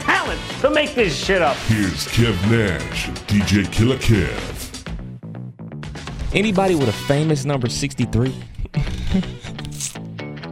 [0.00, 1.56] talent to make this shit up.
[1.68, 4.56] Here's Kev Nash DJ Killer Kev.
[6.34, 8.34] Anybody with a famous number 63?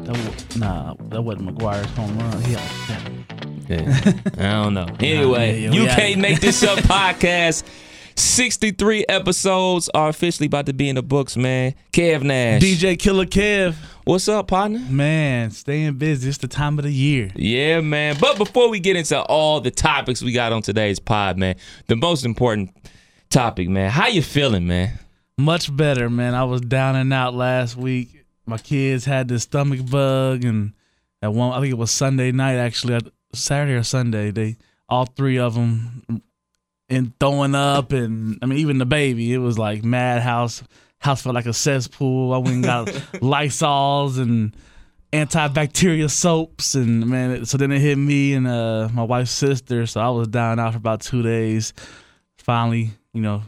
[0.08, 2.42] That nah, that wasn't McGwire's home run.
[2.42, 3.08] He had.
[3.68, 4.12] Yeah.
[4.38, 4.86] I don't know.
[5.00, 6.22] Anyway, yeah, yeah, you can't out.
[6.22, 7.64] make this up podcast.
[8.16, 11.74] 63 episodes are officially about to be in the books, man.
[11.92, 12.62] Kev Nash.
[12.62, 13.76] DJ Killer Kev,
[14.08, 14.78] What's up, partner?
[14.88, 16.30] man, staying busy.
[16.30, 17.30] It's the time of the year.
[17.36, 18.16] Yeah, man.
[18.18, 21.56] But before we get into all the topics we got on today's pod, man,
[21.88, 22.74] the most important
[23.28, 23.90] topic, man.
[23.90, 24.98] How you feeling, man?
[25.36, 26.34] Much better, man.
[26.34, 28.24] I was down and out last week.
[28.46, 30.72] My kids had this stomach bug, and
[31.20, 32.98] at one, I think it was Sunday night, actually,
[33.34, 34.30] Saturday or Sunday.
[34.30, 34.56] They
[34.88, 36.22] all three of them
[36.88, 39.34] and throwing up, and I mean, even the baby.
[39.34, 40.62] It was like madhouse.
[41.00, 42.32] House felt like a cesspool.
[42.32, 42.86] I went and got
[43.22, 44.54] Lysols and
[45.12, 49.86] antibacterial soaps, and man, it- so then it hit me and uh, my wife's sister.
[49.86, 51.72] So I was down out for about two days.
[52.36, 53.42] Finally, you know,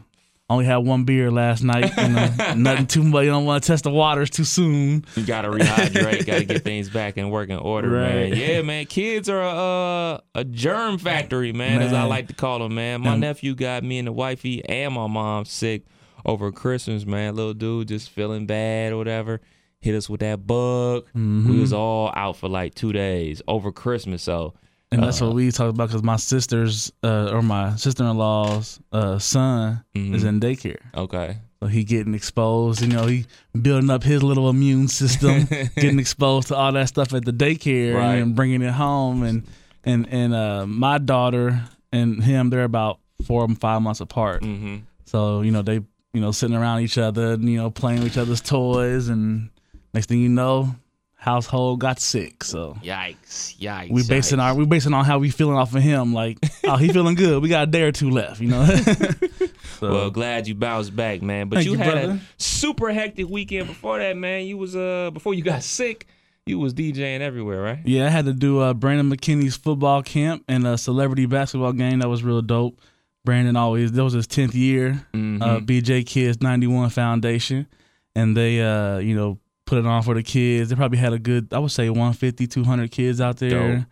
[0.49, 1.91] only had one beer last night.
[1.97, 3.23] You know, nothing too much.
[3.25, 5.05] You don't want to test the waters too soon.
[5.15, 8.15] You gotta rehydrate, gotta get things back in working order, man.
[8.31, 8.35] Right.
[8.35, 8.85] Yeah, man.
[8.85, 13.01] Kids are a, a germ factory, man, as I like to call them, man.
[13.01, 15.83] My And- nephew got me and the wifey and my mom sick
[16.25, 17.35] over Christmas, man.
[17.35, 19.41] Little dude just feeling bad or whatever.
[19.79, 21.05] Hit us with that bug.
[21.09, 21.49] Mm-hmm.
[21.49, 24.53] We was all out for like two days over Christmas, so
[24.91, 28.79] And that's what we talked about because my sister's uh, or my sister in law's
[28.91, 30.77] uh, son is in daycare.
[30.95, 31.37] okay.
[31.61, 33.25] So he getting exposed, you know, he
[33.59, 35.45] building up his little immune system,
[35.75, 38.15] getting exposed to all that stuff at the daycare Right.
[38.15, 39.21] and bringing it home.
[39.23, 39.43] And
[39.83, 44.43] and and uh, my daughter and him, they're about four and five months apart.
[44.43, 45.81] hmm So you know they
[46.13, 49.49] you know sitting around each other, and, you know playing with each other's toys, and
[49.93, 50.75] next thing you know,
[51.15, 52.43] household got sick.
[52.43, 53.57] So Yikes!
[53.59, 53.91] Yikes!
[53.91, 54.41] we basing yikes.
[54.41, 56.13] our we basing on how we feeling off of him.
[56.13, 57.41] Like, oh, he feeling good.
[57.41, 58.65] We got a day or two left, you know.
[59.79, 61.47] so, Well, glad you bounced back, man.
[61.49, 62.13] But you you, had brother.
[62.13, 64.45] a super hectic weekend before that, man.
[64.45, 66.07] You was uh before you got sick,
[66.45, 67.79] you was DJing everywhere, right?
[67.85, 71.99] yeah, I had to do uh, Brandon McKinney's football camp and a celebrity basketball game
[71.99, 72.79] that was real dope.
[73.23, 75.05] Brandon always that was his tenth year.
[75.13, 75.41] Mm-hmm.
[75.41, 77.67] Uh, BJ Kids ninety one Foundation,
[78.15, 80.69] and they uh you know put it on for the kids.
[80.69, 83.87] They probably had a good I would say 150, 200 kids out there.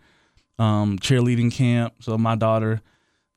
[0.58, 1.94] Um, cheerleading camp.
[2.00, 2.80] So my daughter.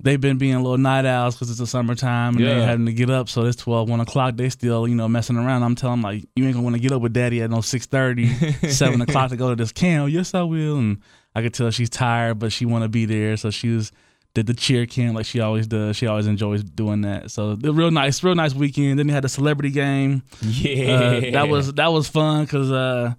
[0.01, 2.55] They've been being little night owls because it's the summertime and Yeah.
[2.55, 3.29] they're having to get up.
[3.29, 4.35] So it's 12, 1 o'clock.
[4.35, 5.63] They still, you know, messing around.
[5.63, 7.59] I'm telling them, like, you ain't to want to get up with daddy at no
[7.59, 10.11] 6.30, 7 o'clock to go to this camp.
[10.11, 10.77] Yes, I will.
[10.77, 10.97] And
[11.33, 13.37] I could tell she's tired, but she want to be there.
[13.37, 13.93] So she was
[14.35, 15.95] did the cheer camp like she always does.
[15.95, 17.29] She always enjoys doing that.
[17.31, 18.97] So the real nice, real nice weekend.
[18.99, 20.23] Then they had a celebrity game.
[20.41, 23.13] Yeah, Uh, that was that was fun because uh,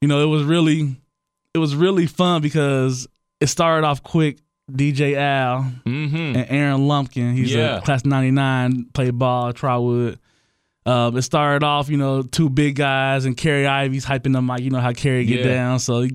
[0.00, 0.96] you know it was really
[1.54, 3.08] it was really fun because
[3.40, 4.38] it started off quick.
[4.70, 6.16] DJ Al Mm-hmm.
[6.16, 7.78] and Aaron Lumpkin, he's Yeah.
[7.78, 10.20] a class '99, played ball at Trotwood.
[10.86, 14.62] Uh, it started off, you know, two big guys and Kerry Ivy's hyping them like
[14.62, 15.54] you know how Kerry get Yeah.
[15.54, 16.06] down, so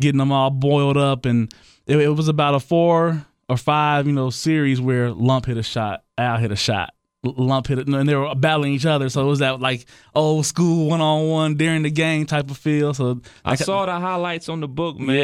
[0.00, 1.54] getting them all boiled up, and
[1.86, 5.62] it, it was about a four or five, you know, series where Lump hit a
[5.62, 6.94] shot, Al hit a shot,
[7.24, 10.46] Lump hit it, and they were battling each other, so it was that like old
[10.46, 12.94] school one on one during the game type of feel.
[12.94, 15.16] So I saw the highlights on the book, man.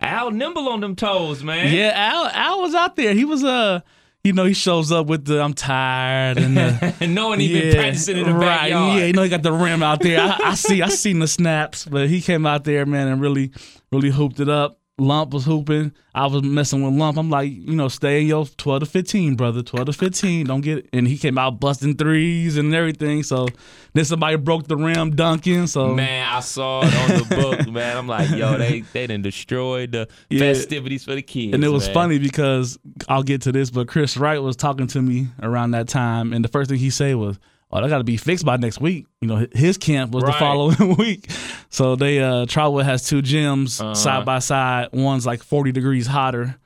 [0.00, 0.18] Yeah.
[0.20, 1.72] Al nimble on them toes, man.
[1.72, 3.14] Yeah, Al Al was out there.
[3.14, 3.80] He was uh
[4.24, 7.74] you know, he shows up with the I'm tired and the and no one even
[7.74, 8.40] practicing in the right.
[8.40, 8.98] backyard.
[8.98, 10.20] Yeah, you know he got the rim out there.
[10.20, 13.52] I, I see I seen the snaps, but he came out there, man, and really,
[13.92, 14.77] really hooped it up.
[14.98, 15.92] Lump was hooping.
[16.14, 17.16] I was messing with Lump.
[17.16, 19.62] I'm like, you know, stay in your 12 to 15, brother.
[19.62, 20.46] 12 to 15.
[20.46, 20.88] Don't get it.
[20.92, 23.22] And he came out busting threes and everything.
[23.22, 23.46] So
[23.94, 25.68] then somebody broke the rim dunking.
[25.68, 27.96] So Man, I saw it on the book, man.
[27.96, 30.40] I'm like, yo, they they done destroyed the Yeah.
[30.40, 31.54] festivities for the kids.
[31.54, 31.94] And it was man.
[31.94, 32.78] funny because
[33.08, 36.44] I'll get to this, but Chris Wright was talking to me around that time, and
[36.44, 37.38] the first thing he said was,
[37.70, 40.32] "Oh, that got to be fixed by next week." You know, his camp was the
[40.38, 41.30] following week,
[41.70, 43.94] so they uh Trotwood has two gyms Uh-huh.
[43.94, 44.88] side by side.
[44.92, 46.56] One's like forty degrees hotter.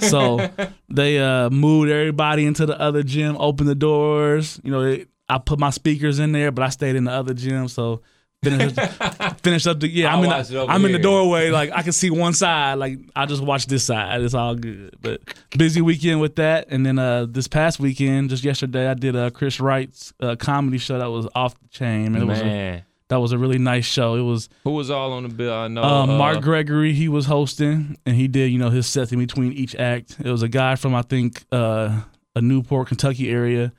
[0.00, 0.48] so
[0.88, 4.60] they uh moved everybody into the other gym, opened the doors.
[4.64, 7.32] You know, it, I put my speakers in there, but I stayed in the other
[7.34, 7.68] gym.
[7.68, 8.02] So
[8.42, 8.72] Finish,
[9.42, 10.08] finish up the yeah.
[10.12, 11.50] I I'm in the, I'm in the doorway.
[11.50, 12.74] Like I can see one side.
[12.74, 14.20] Like I just watch this side.
[14.20, 14.96] It's all good.
[15.00, 15.20] But
[15.56, 16.66] busy weekend with that.
[16.68, 20.78] And then uh this past weekend, just yesterday, I did uh Chris Wright's uh, comedy
[20.78, 22.12] show that was off the chain.
[22.12, 24.16] Man, it was a, that was a really nice show.
[24.16, 25.52] It was who was all on the bill?
[25.54, 25.82] I know.
[25.82, 29.18] uh, uh, Mark Gregory, he was hosting, and he did, you know, his sets in
[29.20, 30.16] between each act.
[30.18, 32.00] It was a guy from, I think, uh,
[32.34, 33.72] a Newport, Kentucky area,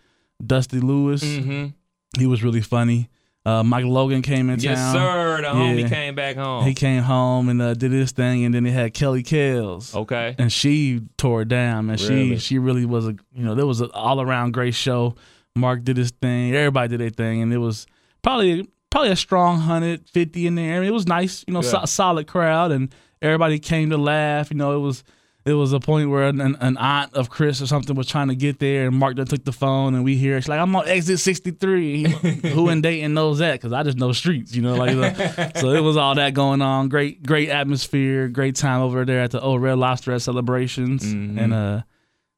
[0.46, 1.24] Dusty Lewis.
[1.24, 1.74] mhm.
[2.18, 3.10] He was really funny.
[3.46, 4.94] Uh, Mike Logan came in Yes, town.
[4.96, 5.42] sir.
[5.42, 6.64] The homie came back home.
[6.66, 9.94] He came home and uh, did his thing, and then they had Kelly Kells.
[9.94, 10.34] okay.
[10.38, 12.36] And she tore it down, and Really?
[12.36, 15.16] she she really was a you know there was an all around great show.
[15.56, 17.86] Mark did his thing, everybody did their thing, and it was
[18.22, 20.78] probably probably a strong 150 in there.
[20.78, 24.52] I mean, it was nice, you know, so, solid crowd, and everybody came to laugh.
[24.52, 25.04] You know, it was
[25.46, 28.36] it was a point where an, an aunt of Chris or something was trying to
[28.36, 31.20] get there, and Mark took the phone, and we hear it's like I'm on exit
[31.20, 32.04] 63.
[32.54, 33.54] Who in Dayton knows that?
[33.54, 34.92] Because I just know streets, you know, like
[35.58, 36.88] so it was all that going on.
[36.90, 41.38] Great, great atmosphere, great time over there at the Old Red Lobster at celebrations, Mhm.
[41.40, 41.82] and uh,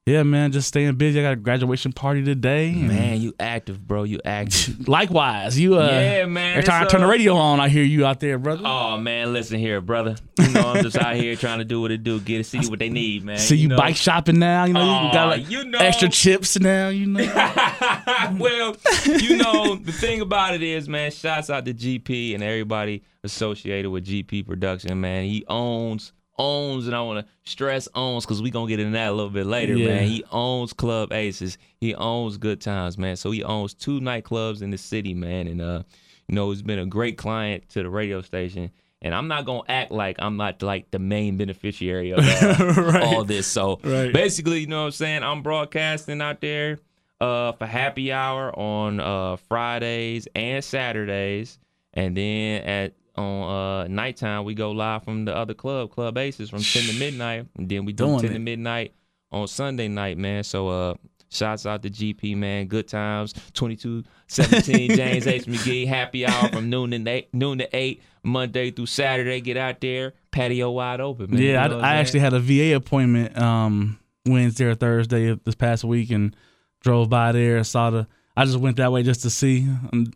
[0.08, 1.18] yeah, man, just staying busy.
[1.18, 2.72] I got a graduation party today.
[2.72, 4.04] Man, you active, bro.
[4.04, 4.86] You active.
[4.88, 7.82] Likewise, you uh, Yeah, man, Every time I turn the uh, radio on, I hear
[7.82, 8.62] you out there, brother.
[8.64, 10.14] Oh man, listen here, brother.
[10.38, 12.60] You know I'm just out here trying to do what it do, get a see
[12.68, 13.38] what they need, man.
[13.38, 13.76] See you, know?
[13.76, 14.64] bike shopping now.
[14.64, 15.78] You know, you got like you know.
[15.78, 16.88] extra chips now.
[16.88, 17.24] You know,
[18.38, 18.76] well,
[19.06, 23.90] you know, the thing about it is, man, shouts out to GP and everybody associated
[23.90, 25.24] with GP production, man.
[25.24, 29.08] He owns owns and I want to stress owns because we gonna get into that
[29.08, 29.86] a little bit later, Yeah.
[29.86, 30.06] man.
[30.08, 31.58] He owns Club Aces.
[31.80, 33.16] He owns Good Times, man.
[33.16, 35.46] So he owns two nightclubs in the city, man.
[35.46, 35.82] And uh,
[36.28, 38.70] you know, he's been a great client to the radio station.
[39.02, 43.02] And I'm not gonna act like I'm not like the main beneficiary of uh, Right.
[43.02, 43.46] all this.
[43.46, 44.12] So Right.
[44.12, 45.22] basically, you know what I'm saying?
[45.22, 46.78] I'm broadcasting out there
[47.20, 51.58] uh for happy hour on uh Fridays and Saturdays.
[51.94, 56.50] And then at on uh nighttime we go live from the other club, Club Aces
[56.50, 57.46] from 10 to midnight.
[57.56, 58.94] And then we do Doing 10 to midnight
[59.30, 60.44] on Sunday night, man.
[60.44, 60.94] So uh
[61.28, 62.66] Shouts out to GP, man.
[62.66, 63.32] Good times.
[63.54, 65.44] 2217 James H.
[65.46, 65.86] McGee.
[65.86, 69.40] Happy hour from noon to eight, noon to eight, Monday through Saturday.
[69.40, 70.14] Get out there.
[70.30, 71.40] Patio wide open, man.
[71.40, 75.56] You yeah, know I, I actually had a VA appointment um, Wednesday or Thursday this
[75.56, 76.34] past week and
[76.80, 77.62] drove by there.
[77.64, 78.06] Saw the.
[78.36, 79.66] I just went that way just to see.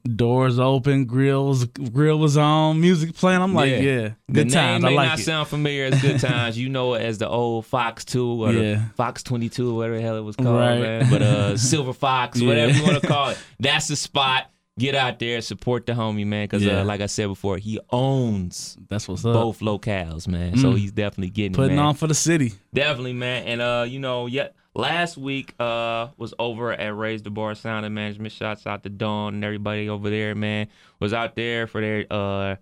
[0.05, 3.41] Doors open, grills, grill was on, music playing.
[3.41, 4.83] I'm like, yeah, The good times.
[4.83, 5.23] name I may like not it.
[5.23, 6.59] sound familiar as Good Times.
[6.59, 8.61] you know it as the old Fox Two or Yeah.
[8.75, 10.81] the Fox Twenty Two, whatever the hell it was called, Right.
[10.81, 11.11] man.
[11.11, 12.49] But uh, Silver Fox, Yeah.
[12.49, 14.51] whatever you want to call it, that's the spot.
[14.79, 16.45] Get out there, support the homie, man.
[16.45, 16.81] Because Yeah.
[16.81, 19.35] uh, like I said before, he owns That's what's up.
[19.35, 20.57] both locales, man.
[20.57, 20.79] So Mm.
[20.79, 22.53] he's definitely getting Putting it, on for the city.
[22.73, 23.47] Definitely, man.
[23.47, 27.85] And uh, you know, yeah, last week uh was over at Raise the Bar Sound
[27.87, 28.33] and Management.
[28.33, 30.69] Shots out to Dawn and everybody over there, man.
[31.01, 32.57] Was out there for their uh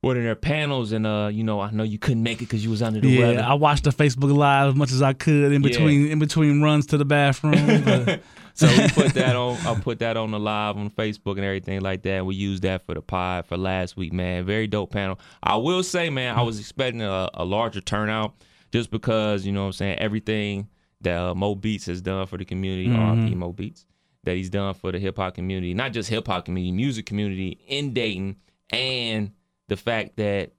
[0.00, 2.62] one of their panels and uh, you know, I know you couldn't make it because
[2.62, 3.40] you was under the Yeah, weather.
[3.42, 5.68] I watched the Facebook Live as much as I could in Yeah.
[5.68, 8.20] between in between runs to the bathroom.
[8.54, 9.56] So we put that on.
[9.58, 12.26] I put that on the live on Facebook and everything like that.
[12.26, 14.44] We used that for the pod for last week, man.
[14.46, 15.20] Very dope panel.
[15.40, 18.34] I will say, man, I was expecting a, a larger turnout
[18.72, 20.66] just because you know what I'm saying everything
[21.02, 23.86] that uh, Mo Beats has done for the community, RP Mo Beats,
[24.24, 27.58] that he's done for the hip hop community, not just hip hop community, music community
[27.68, 28.36] in Dayton,
[28.70, 29.30] and
[29.68, 30.52] the fact that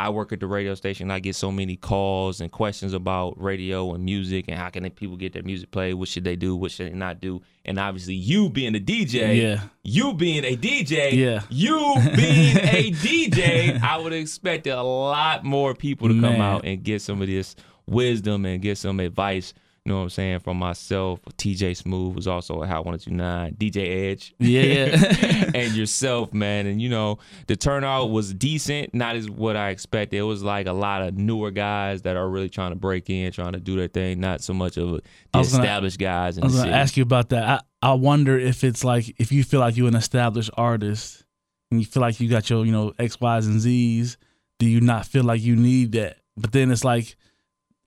[0.00, 1.10] I work at the radio station.
[1.10, 5.16] I get so many calls and questions about radio and music and how can people
[5.16, 5.94] get their music played?
[5.94, 6.54] What should they do?
[6.54, 7.42] What should they not do?
[7.64, 9.62] And obviously, you being a DJ, Yeah.
[9.82, 11.42] you being a DJ, Yeah.
[11.50, 16.80] you being a DJ, I would expect a lot more people to come out and
[16.84, 17.56] get some of this
[17.88, 19.52] wisdom and get some advice.
[19.88, 24.10] You know what I'm saying from myself, TJ Smooth was also at Hot 1029, DJ
[24.12, 25.50] Edge, Yeah.
[25.54, 26.66] and yourself, man.
[26.66, 30.18] And you know, the turnout was decent, not as what I expected.
[30.18, 33.32] It was like a lot of newer guys that are really trying to break in,
[33.32, 35.02] trying to do their thing, not so much of the
[35.32, 36.74] I was gonna- established guys I was gonna city.
[36.74, 37.64] ask you about that.
[37.82, 41.24] I, I wonder if it's like if you feel like you're an established artist
[41.70, 44.18] and you feel like you got your, you know, X, Y's and Z's,
[44.58, 46.18] do you not feel like you need that?
[46.36, 47.16] But then it's like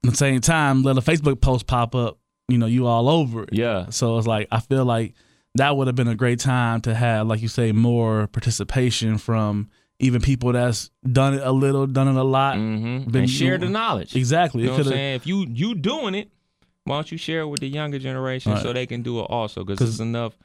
[0.04, 2.18] at the same time, let a Facebook post pop up,
[2.48, 3.50] you know, you all over it.
[3.54, 5.14] yeah, So it's like I feel like
[5.56, 9.70] that would have been a great time to have, like you say, more participation from
[10.00, 12.56] even people that's done it a little, done it a lot.
[12.58, 13.10] mm-hmm.
[13.12, 14.16] Been- and share the knowledge.
[14.16, 14.62] Exactly.
[14.64, 15.16] You know what I'm saying?
[15.16, 16.32] If you you doing it,
[16.86, 18.62] why don't you share it with the younger generation Right.
[18.64, 19.64] so they can do it also?
[19.64, 20.36] Because it's enough.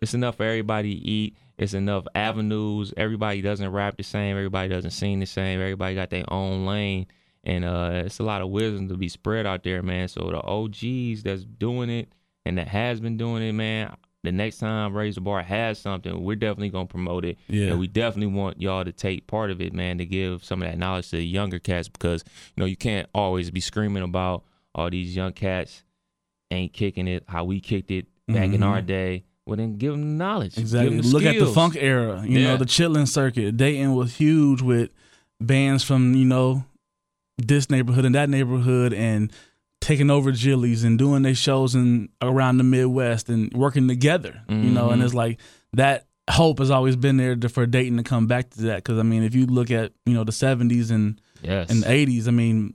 [0.00, 1.36] It's enough for everybody to eat.
[1.56, 2.92] It's enough avenues.
[2.96, 4.36] Everybody doesn't rap the same.
[4.36, 5.60] Everybody doesn't sing the same.
[5.60, 7.06] Everybody got their own lane,
[7.44, 10.08] and uh, it's a lot of wisdom to be spread out there, man.
[10.08, 12.12] So the OGs that's doing it
[12.44, 16.22] and that has been doing it, man, the next time Raise the Bar has something,
[16.22, 17.38] we're definitely gonna promote it.
[17.48, 17.68] Yeah.
[17.68, 20.68] And we definitely want y'all to take part of it, man, to give some of
[20.68, 22.22] that knowledge to the younger cats because
[22.56, 24.44] you know you can't always be screaming about
[24.74, 25.82] all these young cats
[26.50, 29.24] ain't kicking it how we kicked it back in our day.
[29.46, 30.54] Well, then give them the knowledge.
[30.54, 30.96] Give Exactly.
[30.98, 32.22] 'em the Look at the funk era.
[32.26, 32.46] You Yeah.
[32.48, 33.56] know, the chitlin circuit.
[33.56, 34.90] Dayton was huge with
[35.40, 36.64] bands from, you know,
[37.46, 39.32] this neighborhood and that neighborhood and
[39.80, 44.42] taking over Jilly's and doing their shows in around the Midwest and working together.
[44.48, 45.04] You know, and Mhm.
[45.06, 45.40] it's like
[45.74, 48.76] that hope has always been there to, for Dayton to come back to that.
[48.76, 51.70] Because I mean, if you look at you know the '70s and Yes.
[51.70, 52.74] and the '80s, I mean,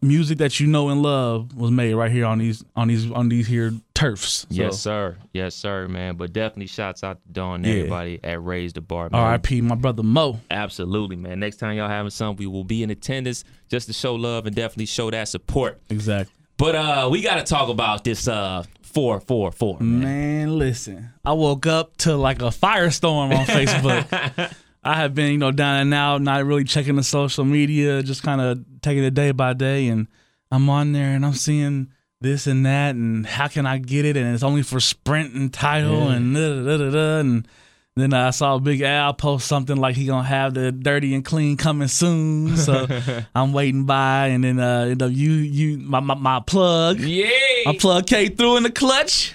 [0.00, 3.28] music that you know and love was made right here on these on these on
[3.28, 4.40] these here turfs.
[4.40, 5.16] So, Yes, sir.
[5.32, 6.16] Yes, sir, man.
[6.16, 7.72] But definitely shouts out to Dawn and Yeah.
[7.80, 9.10] everybody at Raise the Bar.
[9.10, 9.20] Man.
[9.20, 9.60] R.I.P.
[9.62, 10.40] My brother Mo.
[10.50, 11.40] Absolutely, man.
[11.40, 14.54] Next time y'all having something, we will be in attendance just to show love and
[14.54, 15.80] definitely show that support.
[15.90, 16.32] Exactly.
[16.56, 19.78] But uh we gotta talk about this uh four four four.
[19.80, 20.00] Man.
[20.00, 21.10] Man, listen.
[21.24, 24.54] I woke up to like a firestorm on Facebook.
[24.84, 28.22] I have been, you know, down and out, not really checking the social media, just
[28.22, 29.88] kind of taking it day by day.
[29.88, 30.08] And
[30.50, 34.16] I'm on there and I'm seeing this and that, and how can I get it?
[34.16, 37.18] And it's only for Sprint and Tidal and da da da da.
[37.20, 37.48] And
[37.96, 41.24] then I saw a Big Al post something like he gonna have the dirty and
[41.24, 42.56] clean coming soon.
[42.56, 42.86] So
[43.34, 47.28] I'm waiting by, and then uh, you know, you you my my, my plug, yeah,
[47.66, 49.34] my plug came through in the clutch.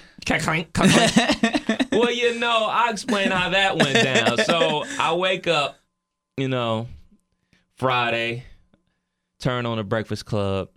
[1.92, 4.38] well, you know, I'll explain how that went down.
[4.38, 5.78] So I wake up,
[6.38, 6.88] you know,
[7.76, 8.44] Friday,
[9.44, 10.68] turn on the Breakfast Club.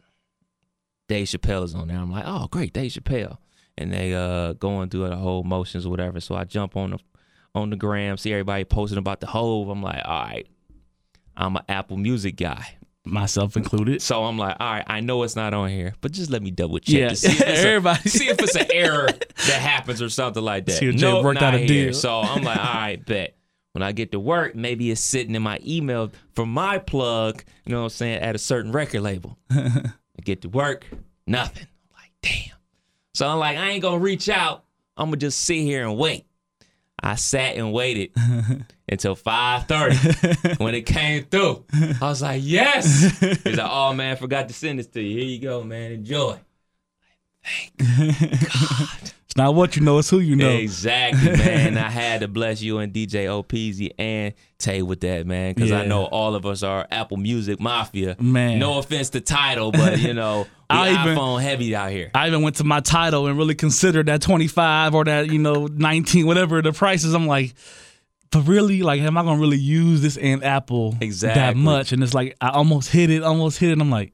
[1.07, 1.97] Dave Chappelle is on there.
[1.97, 3.37] I'm like, oh, great, Dave Chappelle.
[3.77, 6.19] And they uh going through the whole motions or whatever.
[6.19, 6.99] So I jump on the
[7.55, 9.69] on the gram, see everybody posting about the Hov.
[9.69, 10.47] I'm like, all right,
[11.35, 12.75] I'm an Apple Music guy.
[13.05, 14.01] myself included.
[14.01, 16.51] So I'm like, all right, I know it's not on here, but just let me
[16.51, 20.01] double check Yeah, to see if everybody- a, see if it's an error that happens
[20.01, 20.73] or something like that.
[20.73, 21.67] See if nope, worked not out a here.
[21.67, 21.93] deal.
[21.93, 23.36] So I'm like, all right, bet.
[23.77, 27.73] When I get to work, maybe it's sitting in my email for my plug, you
[27.73, 29.37] know what I'm saying, at a certain record label.
[29.51, 29.91] I
[30.23, 30.87] get to work,
[31.27, 31.67] nothing.
[31.67, 32.57] I'm like, damn.
[33.13, 34.63] So I'm like, I ain't gonna reach out.
[34.97, 36.25] I'm gonna just sit here and wait.
[36.99, 38.13] I sat and waited
[38.89, 41.63] until 5:30 when it came through.
[41.71, 43.19] I was like, yes.
[43.19, 45.19] He's like, oh man, forgot to send this to you.
[45.19, 45.91] Here you go, man.
[45.91, 46.39] Enjoy.
[47.77, 50.49] It's not what you know, it's who you know.
[50.49, 51.77] Exactly, man.
[51.77, 55.85] I had to bless you and DJ OPZ and Tay with that, man, because I
[55.85, 58.17] know all of us are Apple Music Mafia.
[58.19, 58.57] Man.
[58.57, 62.09] No offense to Tidal, but you know, we I even- iPhone heavy out here.
[62.15, 65.67] I even went to my Tidal and really considered that 25 or that, you know,
[65.67, 67.13] 19, whatever the prices.
[67.13, 67.53] I'm like,
[68.31, 71.39] but really, like, am I going to really use this in Apple exactly.
[71.39, 71.91] that much?
[71.91, 73.79] And it's like, I almost hit it, almost hit it.
[73.79, 74.13] I'm like,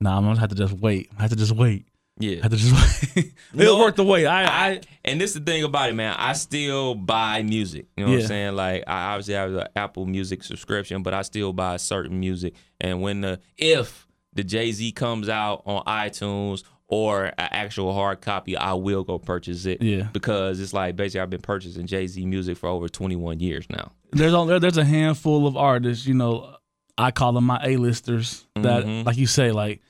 [0.00, 1.10] nah, I'm to have to just wait.
[1.18, 1.86] I have to just wait.
[2.20, 2.42] I Yeah.
[2.48, 3.16] to just.
[3.54, 4.26] It'll work the way.
[4.26, 6.14] I, I, I, and this is the thing about it, man.
[6.18, 7.86] I still buy music.
[7.96, 8.56] You know what I'm saying?
[8.56, 12.54] Like I obviously have the Apple Music subscription, but I still buy certain music.
[12.80, 18.20] And when the if the Jay Z comes out on iTunes or an actual hard
[18.20, 19.82] copy, I will go purchase it.
[19.82, 20.08] Yeah.
[20.12, 23.92] Because it's like basically I've been purchasing Jay Z music for over 21 years now.
[24.12, 26.56] there's only, there's a handful of artists, you know,
[26.98, 29.04] I call them my A-listers that, Mhm.
[29.06, 29.80] like you say, like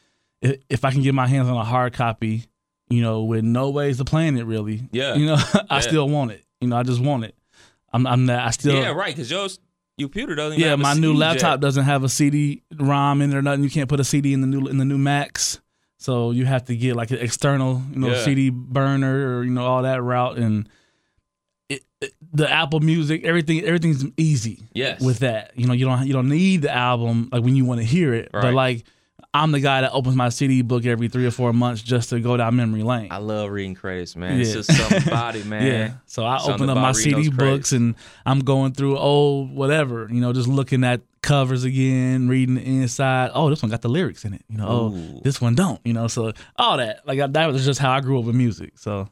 [0.42, 2.44] if, I can get my hands on a hard copy,
[2.88, 5.14] you know, with no ways of playing it really, Yeah.
[5.14, 5.36] you know,
[5.70, 5.80] I Yeah.
[5.80, 6.44] still want it.
[6.60, 7.34] You know, I just want it.
[7.92, 8.46] I'm, I'm that.
[8.46, 9.14] I still, yeah, right.
[9.14, 9.58] Because yours
[9.96, 10.58] your computer doesn't.
[10.58, 10.68] yeah.
[10.68, 13.42] have a My new laptop doesn't have a CD-ROM in there.
[13.42, 13.64] Nothing.
[13.64, 15.60] You can't put a CD in the new in the new Macs.
[15.98, 18.22] So you have to get like an external, you know, Yeah.
[18.24, 20.68] CD burner or you know all that route and.
[21.68, 25.00] It, it- the Apple Music, everything, everything's easy Yes.
[25.00, 25.52] with that.
[25.56, 28.14] You know, you don't you don't need the album like when you want to hear
[28.14, 28.30] it.
[28.32, 28.84] But like
[29.32, 32.18] I'm the guy that opens my CD book every three or four months just to
[32.18, 33.08] go down memory lane.
[33.12, 34.40] I love reading credits, man.
[34.40, 34.54] It's Yeah.
[34.56, 35.64] just something about it, man.
[35.66, 35.92] Yeah.
[36.06, 37.36] So I Something open up my CD credits.
[37.36, 37.94] books and
[38.26, 43.30] I'm going through old whatever, you know, just looking at covers again, reading the inside.
[43.32, 44.42] Oh, this one got the lyrics in it.
[44.48, 45.80] You know, oh, this one don't.
[45.84, 47.06] You know, so all that.
[47.06, 48.78] Like that was just how I grew up with music.
[48.78, 49.08] So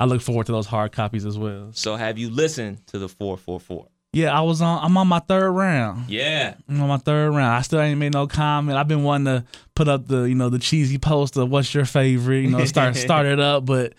[0.00, 1.68] I look forward to those hard copies as well.
[1.72, 3.86] So have you listened to the 444?
[4.14, 4.84] Yeah, I was on.
[4.84, 6.10] I'm on my third round.
[6.10, 6.54] Yeah.
[6.68, 7.54] I'm on my third round.
[7.54, 8.76] I still ain't made no comment.
[8.76, 11.86] I've been wanting to put up the you know the cheesy post of what's your
[11.86, 12.40] favorite.
[12.40, 13.64] You know, start start it up.
[13.64, 13.94] But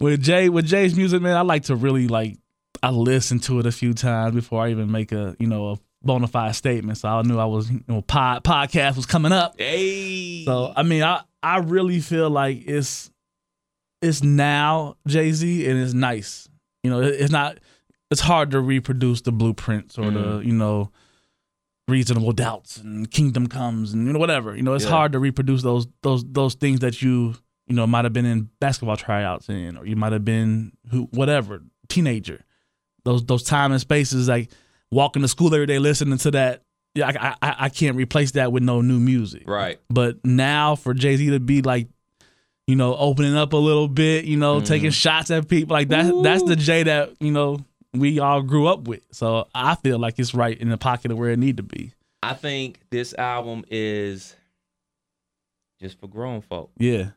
[0.00, 2.38] with Jay with Jay's music, man, I like to really like
[2.82, 5.78] I listen to it a few times before I even make a you know a
[6.02, 6.98] bona fide statement.
[6.98, 9.54] So I knew I was you know pod podcast was coming up.
[9.58, 10.44] Hey.
[10.44, 13.12] So I mean, I I really feel like it's
[14.00, 16.48] it's now Jay Z and it's nice.
[16.82, 17.58] You know, it, it's not.
[18.12, 20.44] It's hard to reproduce the blueprints or the mm.
[20.44, 20.90] you know
[21.88, 24.56] reasonable doubts and kingdom comes and you know whatever.
[24.56, 24.90] You know, it's Yeah.
[24.90, 27.34] hard to reproduce those those those things that you
[27.66, 31.08] you know might have been in basketball tryouts in, or you might have been who
[31.12, 32.44] whatever teenager.
[33.04, 34.50] Those those time and spaces like
[34.90, 36.62] walking to school every day listening to that.
[36.94, 39.44] Yeah, I I, I can't replace that with no new music.
[39.46, 39.80] Right.
[39.88, 41.88] But now for Jay Z to be like,
[42.66, 44.94] you know, opening up a little bit, you know, taking mm.
[44.94, 46.12] shots at people like that.
[46.22, 47.64] That's the Jay that you know
[47.94, 49.00] we all grew up with.
[49.12, 51.92] So I feel like it's right in the pocket of where it need to be.
[52.22, 54.36] I think this album is
[55.80, 56.70] just for grown folk.
[56.78, 57.10] Yeah.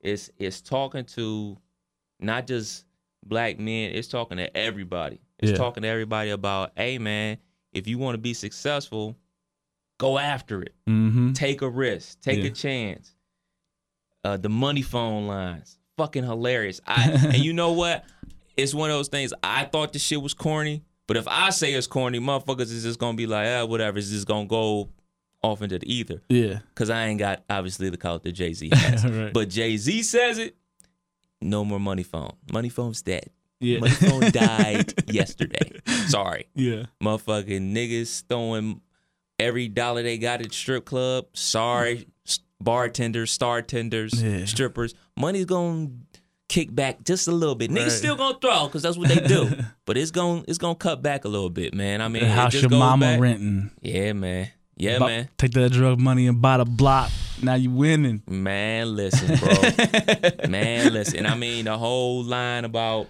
[0.00, 1.56] It's it's talking to
[2.18, 2.84] not just
[3.24, 5.20] black men, it's talking to everybody.
[5.38, 5.56] It's Yeah.
[5.58, 7.38] talking to everybody about, hey man,
[7.72, 9.16] if you want to be successful,
[9.98, 10.74] go after it.
[10.88, 11.32] Mm-hmm.
[11.32, 12.20] Take a risk.
[12.20, 12.46] Take Yeah.
[12.46, 13.14] a chance.
[14.22, 16.80] Uh, the money phone lines, fucking hilarious.
[16.86, 18.04] I and you know what?
[18.62, 19.32] It's one of those things.
[19.42, 22.98] I thought the shit was corny, but if I say it's corny, motherfuckers is just
[22.98, 23.98] gonna be like, ah, whatever.
[23.98, 24.90] It's just gonna go
[25.42, 26.20] off into the ether.
[26.28, 26.58] Yeah.
[26.74, 29.04] Cause I ain't got obviously the clout that Jay Z has.
[29.06, 29.32] Right.
[29.32, 30.56] But Jay Z says it.
[31.40, 32.32] No more money phone.
[32.52, 33.30] Money phone's dead.
[33.60, 33.78] Yeah.
[33.80, 35.80] Money phone died yesterday.
[36.08, 36.84] Sorry Yeah.
[37.02, 38.80] motherfucking niggas throwing
[39.38, 41.26] every dollar they got at strip club.
[41.32, 42.06] Sorry,
[42.60, 44.44] bartenders, star tenders, Yeah.
[44.44, 44.94] strippers.
[45.16, 45.88] Money's gonna
[46.50, 47.70] kick back just a little bit.
[47.70, 47.92] Niggas Right.
[47.92, 49.48] still gonna throw because that's what they do.
[49.86, 52.00] but it's gonna it's gonna cut back a little bit, man.
[52.02, 53.20] I mean, The it house just your mama back.
[53.20, 53.70] renting.
[53.80, 54.50] Yeah, man.
[54.76, 55.28] Yeah, man.
[55.38, 57.10] Take that drug money and buy the block.
[57.42, 58.22] Now you winning.
[58.26, 60.48] Man, listen, bro.
[60.48, 61.24] man, listen.
[61.26, 63.08] I mean, the whole line about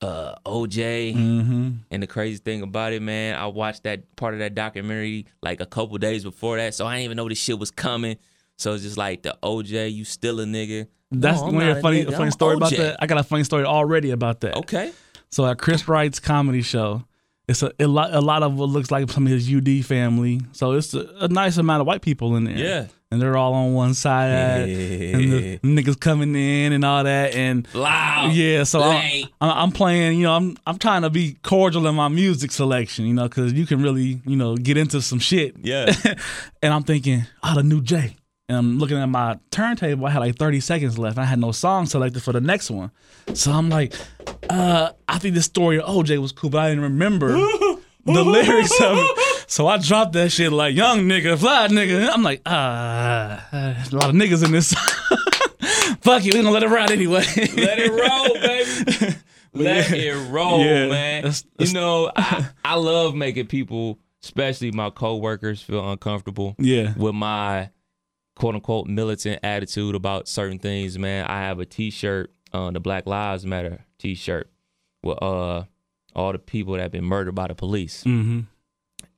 [0.00, 1.70] uh OJ Mm-hmm.
[1.90, 5.60] and the crazy thing about it, man, I watched that part of that documentary like
[5.60, 8.16] a couple days before that, so I didn't even know this shit was coming.
[8.56, 10.86] So it's just like the OJ, you still a nigga.
[11.10, 12.96] That's oh, No, one not a funny, nigga, funny story about that.
[13.00, 14.56] I got a funny story already about that.
[14.56, 14.92] Okay.
[15.30, 17.04] So at Chris Wright's comedy show,
[17.48, 18.12] it's a, a lot.
[18.12, 20.40] A lot of what looks like some of his UD family.
[20.52, 22.58] So it's a, a nice amount of white people in there.
[22.58, 22.86] Yeah.
[23.10, 27.66] and they're all on one side, and the niggas coming in and all that, and
[27.72, 28.32] Loud.
[28.34, 28.64] yeah.
[28.64, 30.18] So I'm, I'm playing.
[30.18, 33.06] You know, I'm I'm trying to be cordial in my music selection.
[33.06, 35.56] You know, because you can really you know get into some shit.
[35.62, 35.90] Yeah.
[36.62, 38.16] And I'm thinking, oh, the new J.
[38.48, 40.06] And I'm looking at my turntable.
[40.06, 41.18] I had like 30 seconds left.
[41.18, 42.90] I had no song selected for the next one.
[43.34, 43.92] So I'm like,
[44.48, 47.28] uh, I think the story of OJ was cool, but I didn't remember
[48.06, 49.44] the lyrics of it.
[49.50, 52.08] So I dropped that shit like young nigga, fly nigga.
[52.10, 54.72] I'm like, ah, uh, a lot of niggas in this.
[56.00, 57.24] Fuck you, we gonna let it ride anyway.
[57.36, 59.16] Let it roll, baby.
[59.54, 60.88] Let it roll, Yeah.
[60.88, 61.22] man.
[61.22, 66.54] That's- that's- you know, I, I love making people, especially my coworkers, feel uncomfortable.
[66.58, 66.94] yeah.
[66.96, 67.70] with my
[68.38, 71.26] quote unquote militant attitude about certain things, man.
[71.26, 74.50] I have a t shirt, uh, the Black Lives Matter t shirt
[75.02, 75.64] with uh
[76.14, 78.04] all the people that have been murdered by the police.
[78.04, 78.40] Mm-hmm.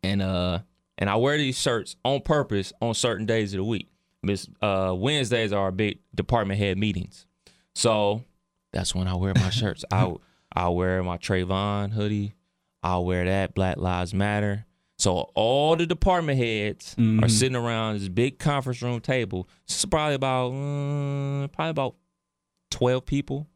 [0.03, 0.61] And uh
[0.99, 3.89] and I wear these shirts on purpose on certain days of the week.
[4.23, 7.27] Miss uh Wednesdays are big department head meetings.
[7.75, 8.25] So
[8.73, 9.85] that's when I wear my shirts.
[9.91, 10.15] I
[10.53, 12.35] I'll wear my Trayvon hoodie.
[12.83, 14.67] I'll wear that Black Lives Matter.
[15.01, 17.31] So all the department heads are Mhm.
[17.31, 19.49] sitting around this big conference room table.
[19.65, 21.95] It's probably about uh, probably about
[22.71, 23.47] twelve people.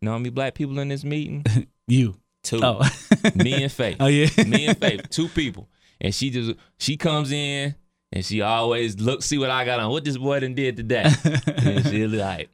[0.00, 1.44] You know how many black people in this meeting?
[1.90, 2.16] You.
[2.42, 2.60] Two.
[2.62, 2.86] Oh.
[3.34, 3.96] Me and Faith.
[4.00, 4.28] oh yeah.
[4.44, 5.08] Me and Faith.
[5.08, 5.70] Two people.
[6.00, 7.74] And she just she comes in
[8.12, 9.90] and she always look see what I got on.
[9.90, 11.10] What this boy done did today.
[11.56, 12.50] and she like,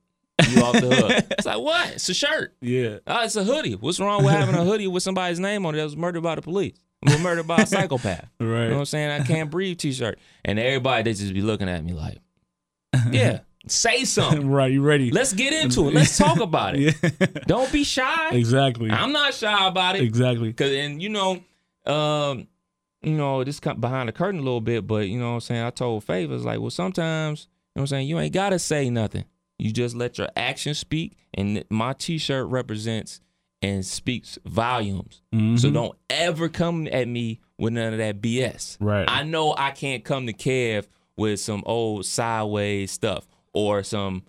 [0.51, 1.25] you off the hook.
[1.33, 1.91] It's like, what?
[1.95, 2.55] It's a shirt.
[2.61, 2.99] yeah.
[3.09, 3.75] Oh, it's a hoodie.
[3.75, 6.37] What's wrong with having a hoodie with somebody's name on it that was murdered by
[6.37, 6.77] the police?
[7.05, 8.29] Was murdered by a psychopath.
[8.41, 8.47] right.
[8.65, 9.11] You know what I'm saying?
[9.11, 10.19] I can't breathe t-shirt.
[10.45, 12.19] And everybody they just be looking at me like,
[13.11, 14.49] yeah, say something.
[14.51, 14.73] right.
[14.73, 15.11] You ready?
[15.11, 15.95] Let's get into it.
[15.95, 16.97] Let's talk about it.
[17.03, 17.27] yeah.
[17.47, 18.31] Don't be shy.
[18.31, 18.91] Exactly.
[18.91, 20.03] I'm not shy about it.
[20.03, 20.53] Exactly.
[20.53, 21.43] Cause and you know,
[21.87, 22.49] um,
[23.03, 25.41] you know, this come behind the curtain a little bit, but you know what I'm
[25.41, 28.59] saying, I told it's like, well, sometimes, you know what I'm saying, you ain't gotta
[28.59, 29.25] say nothing.
[29.59, 31.17] You just let your actions speak.
[31.35, 33.21] And my t-shirt represents
[33.65, 35.23] and speaks volumes.
[35.33, 35.73] So Mhm.
[35.73, 38.77] don't ever come at me with none of that BS.
[38.81, 39.05] Right.
[39.09, 44.23] I know I can't come to Kev with some old sideways stuff or some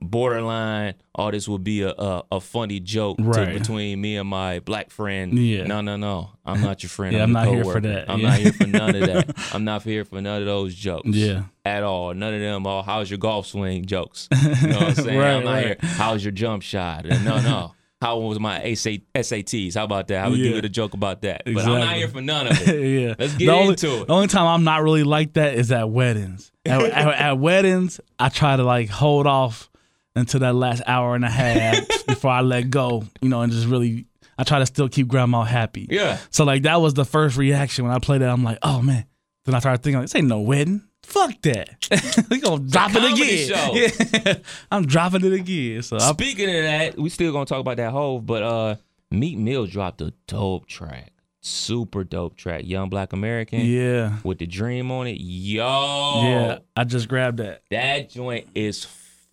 [0.00, 0.94] borderline.
[1.14, 4.90] Oh, this would be a a, a funny joke to- between me and my black
[4.90, 5.38] friend.
[5.38, 5.64] Yeah.
[5.64, 6.30] No, no, no.
[6.44, 7.14] I'm not your friend.
[7.16, 8.10] Yeah, I'm, I'm not here for that.
[8.10, 8.28] I'm Yeah.
[8.30, 9.34] not here for none of that.
[9.54, 11.08] I'm not here for none of those jokes.
[11.08, 11.44] Yeah.
[11.64, 12.14] At all.
[12.14, 12.66] None of them.
[12.66, 14.28] Oh, how's your golf swing jokes?
[14.32, 15.18] You know what I'm saying?
[15.18, 15.64] Right, I'm not right.
[15.66, 15.76] here.
[15.82, 17.04] How's your jump shot?
[17.04, 17.74] No, no.
[18.02, 19.74] How was my SA SATs?
[19.76, 20.24] How about that?
[20.24, 20.48] I would Yeah.
[20.48, 21.42] give it a joke about that.
[21.44, 22.82] But I'm not here for none of it.
[23.00, 23.14] yeah.
[23.18, 24.06] Let's get the only, into it.
[24.08, 26.50] The only time I'm not really like that is at weddings.
[26.66, 29.70] At, at, at weddings, I try to like hold off
[30.16, 33.66] until that last hour and a half before I let go, you know, and just
[33.68, 35.86] really, I try to still keep grandma happy.
[35.88, 36.18] Yeah.
[36.30, 38.28] So like that was the first reaction when I played that.
[38.28, 39.06] I'm like, oh man.
[39.44, 40.82] Then I started thinking, like, this ain't no wedding.
[41.02, 42.26] Fuck that.
[42.30, 43.48] we gonna drop it again.
[43.48, 44.22] show.
[44.24, 44.34] Yeah.
[44.70, 45.82] I'm dropping it again.
[45.82, 48.76] So I'm, Speaking of that, we still gonna talk about that Hov, but uh,
[49.10, 54.46] Meek Mill dropped a dope track, super dope track, Young Black American, yeah, with the
[54.46, 55.18] Dream on it.
[55.20, 56.58] Yo, yeah.
[56.76, 57.62] I just grabbed that.
[57.70, 58.86] that joint is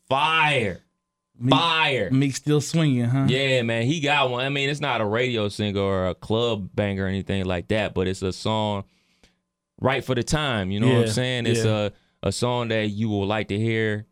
[0.09, 0.81] fire,
[1.39, 2.09] Meek, fire.
[2.11, 3.25] Meek still swinging, huh?
[3.29, 4.43] Yeah, man, he got one.
[4.43, 7.93] I mean, it's not a radio single or a club banger or anything like that,
[7.93, 8.83] but it's a song
[9.81, 10.71] right for the time.
[10.71, 11.45] You know what I'm saying?
[11.47, 11.89] It's yeah.
[12.23, 14.05] a a song that you will like to hear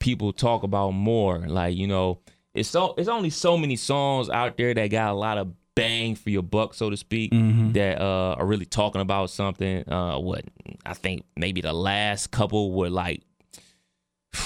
[0.00, 1.38] people talk about more.
[1.38, 2.20] Like you know,
[2.54, 6.14] it's so it's only so many songs out there that got a lot of bang
[6.14, 7.72] for your buck, so to speak, Mm-hmm.
[7.72, 9.88] that uh, are really talking about something.
[9.90, 10.44] Uh, what
[10.84, 13.22] I think maybe the last couple were like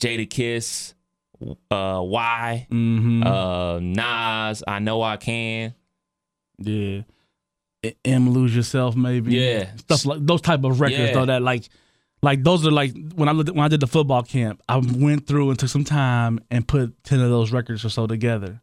[0.00, 0.94] Jadakiss,
[1.70, 3.22] uh, Why, Mm-hmm.
[3.22, 5.74] uh, Nas, I know I can.
[6.58, 7.02] yeah.
[8.04, 9.34] M lose yourself maybe.
[9.36, 9.70] Yeah.
[9.76, 11.12] Stuff like those type of records Yeah.
[11.14, 11.68] though that like
[12.22, 15.26] like those are like when I looked, when I did the football camp, I went
[15.28, 18.60] through and took some time and put ten of those records or so together,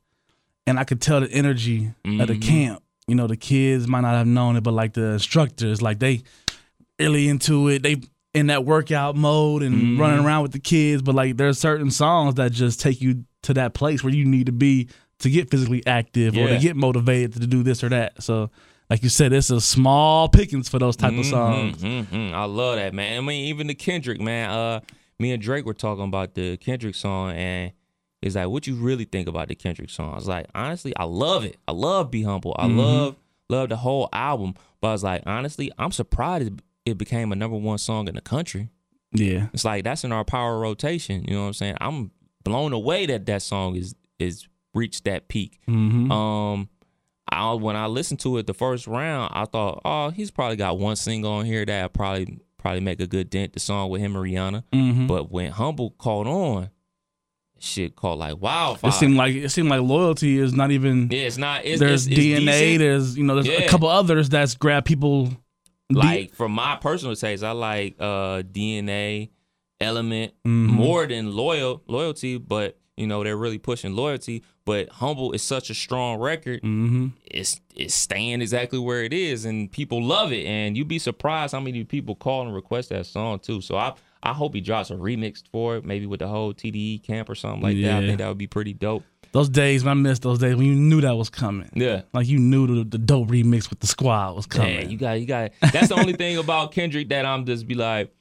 [0.67, 2.41] and I could tell the energy of the Mhm.
[2.41, 2.84] camp.
[3.08, 6.23] You know, the kids might not have known it, but like the instructors, like they
[6.99, 7.84] really into it.
[7.84, 8.01] They
[8.34, 9.99] in that workout mode and Mhm.
[9.99, 11.01] running around with the kids.
[11.01, 14.47] But like there's certain songs that just take you to that place where you need
[14.47, 18.21] to be to get physically active or to get motivated to do this or that.
[18.21, 18.49] So.
[18.89, 21.78] Like you said, it's a small pickings for those type of songs.
[21.82, 22.34] Mhm, mhm.
[22.34, 23.17] I love that, man.
[23.17, 24.50] I mean, even the Kendrick, man.
[24.50, 24.80] Uh,
[25.19, 27.71] me and Drake were talking about the Kendrick song, and
[28.21, 30.12] it's like, what you really think about the Kendrick song?
[30.12, 31.58] I was like, honestly, I love it.
[31.67, 32.56] I love Be Humble.
[32.60, 32.78] I Mhm.
[32.78, 33.15] love
[33.50, 34.56] love the whole album.
[34.82, 38.15] But I was like, honestly, I'm surprised it- it became a number one song in
[38.15, 38.69] the country.
[39.13, 39.48] Yeah.
[39.54, 41.24] It's like that's in our power rotation.
[41.28, 41.78] You know what I'm saying?
[41.80, 42.12] I'm
[42.43, 45.60] blown away that that song is is reached that peak.
[45.67, 46.12] Mm-hmm.
[46.12, 46.69] Um,
[47.36, 50.78] I when I listened to it the first round, I thought, oh, he's probably got
[50.80, 53.54] one single on here that probably probably make a good dent.
[53.54, 54.63] The song with him and Rihanna.
[54.74, 55.08] mm-hmm.
[55.08, 56.69] But when Humble caught on,
[57.60, 58.89] shit caught like wildfire.
[58.89, 61.10] It seemed like it seemed like loyalty is not even.
[61.12, 61.65] yeah, it's not.
[61.65, 62.45] It's, there's it's, it's DNA.
[62.45, 62.80] decent.
[62.80, 65.30] There's you know there's a couple others that's grab people.
[65.91, 69.30] like for my personal taste, I like uh DNA
[69.80, 70.67] element Mhm.
[70.67, 74.44] more than loyal loyalty, but you know they're really pushing loyalty.
[74.66, 76.62] But Humble is such a strong record.
[76.64, 77.12] Mhm.
[77.26, 80.46] It's it's staying exactly where it is, and people love it.
[80.46, 83.62] And you'd be surprised how many people call and request that song too.
[83.62, 87.04] So I I hope he drops a remix for it, maybe with the whole TDE
[87.04, 88.04] camp or something like that.
[88.04, 89.04] I think that would be pretty dope.
[89.34, 91.70] Those days, man, I miss those days when you knew that was coming.
[91.76, 92.04] Yeah.
[92.14, 94.74] Like you knew the, the dope remix with the squad was coming.
[94.76, 95.52] Yeah, you got you got.
[95.74, 98.14] That's the only thing about Kendrick that I'm just be like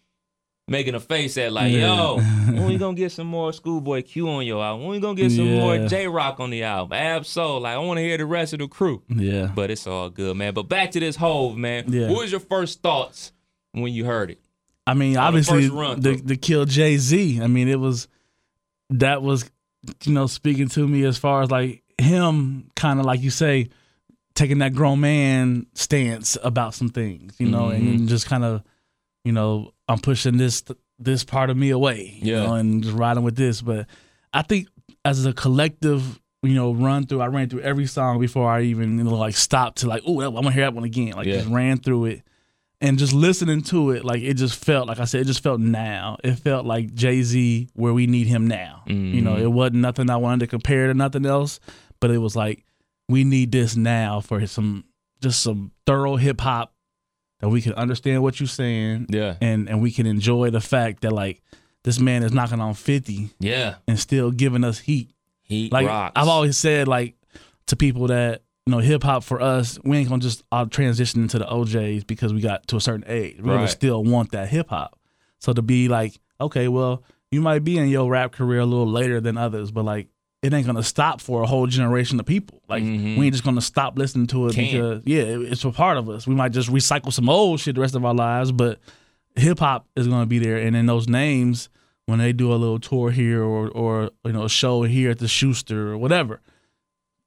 [0.66, 1.94] making a face at, like, Yeah.
[1.94, 4.82] yo, when we gonna get some more Schoolboy Q on your album?
[4.86, 6.92] When we gonna get some more Jay Rock on the album?
[6.96, 9.02] Ab Soul, like I want to hear the rest of the crew.
[9.08, 9.50] yeah.
[9.54, 10.54] But it's all good, man.
[10.54, 11.92] But back to this Hov, man.
[11.92, 12.08] Yeah.
[12.10, 13.32] What was your first thoughts
[13.72, 14.40] when you heard it?
[14.86, 17.40] I mean, the obviously, run the the kill Jay Z.
[17.42, 18.08] I mean, it was
[18.90, 19.50] that was
[20.04, 23.68] you know speaking to me as far as like him, kind of like you say,
[24.34, 27.88] taking that grown man stance about some things, you know, Mm-hmm.
[27.88, 28.62] and just kind of
[29.24, 30.62] you know I'm pushing this
[30.98, 32.46] this part of me away, you Yeah.
[32.46, 33.60] know, and just riding with this.
[33.62, 33.86] But
[34.32, 34.68] I think
[35.04, 36.20] as a collective.
[36.42, 37.22] You know, run through.
[37.22, 40.20] I ran through every song before I even you know like stopped to like, oh,
[40.20, 41.12] I want to hear that one again.
[41.12, 41.36] Like Yeah.
[41.38, 42.22] just ran through it
[42.82, 45.58] and just listening to it, like it just felt like I said, it just felt
[45.58, 46.18] now.
[46.22, 48.82] It felt like Jay Z where we need him now.
[48.86, 49.54] You know, it mm-hmm.
[49.54, 51.60] wasn't nothing I wanted to compare to nothing else,
[51.98, 52.62] but it was like
[53.08, 54.84] we need this now for some
[55.22, 56.73] just some thorough hip hop
[57.44, 59.36] that we can understand what you're saying Yeah.
[59.40, 61.42] and and we can enjoy the fact that like
[61.82, 63.74] this man is knocking on 50 Yeah.
[63.86, 65.10] and still giving us heat.
[65.42, 66.12] He Like rocks.
[66.16, 67.14] I've always said, like
[67.66, 71.20] to people that you know, hip hop for us, we ain't gonna just all transition
[71.22, 73.36] into the OJ's because we got to a certain age.
[73.38, 73.68] We're gonna Right.
[73.70, 74.98] still want that hip hop.
[75.38, 78.86] So to be like, okay, well, you might be in your rap career a little
[78.90, 80.08] later than others, but like
[80.44, 82.60] it ain't gonna stop for a whole generation of people.
[82.68, 83.16] Like Mhm.
[83.18, 84.70] we ain't just gonna stop listening to it Can't.
[84.72, 86.26] because yeah, it- it's a part of us.
[86.26, 88.78] We might just recycle some old shit the rest of our lives, but
[89.36, 90.58] hip hop is gonna be there.
[90.58, 91.68] And then those names,
[92.06, 95.18] when they do a little tour here or or you know a show here at
[95.18, 96.40] the Schuster or whatever,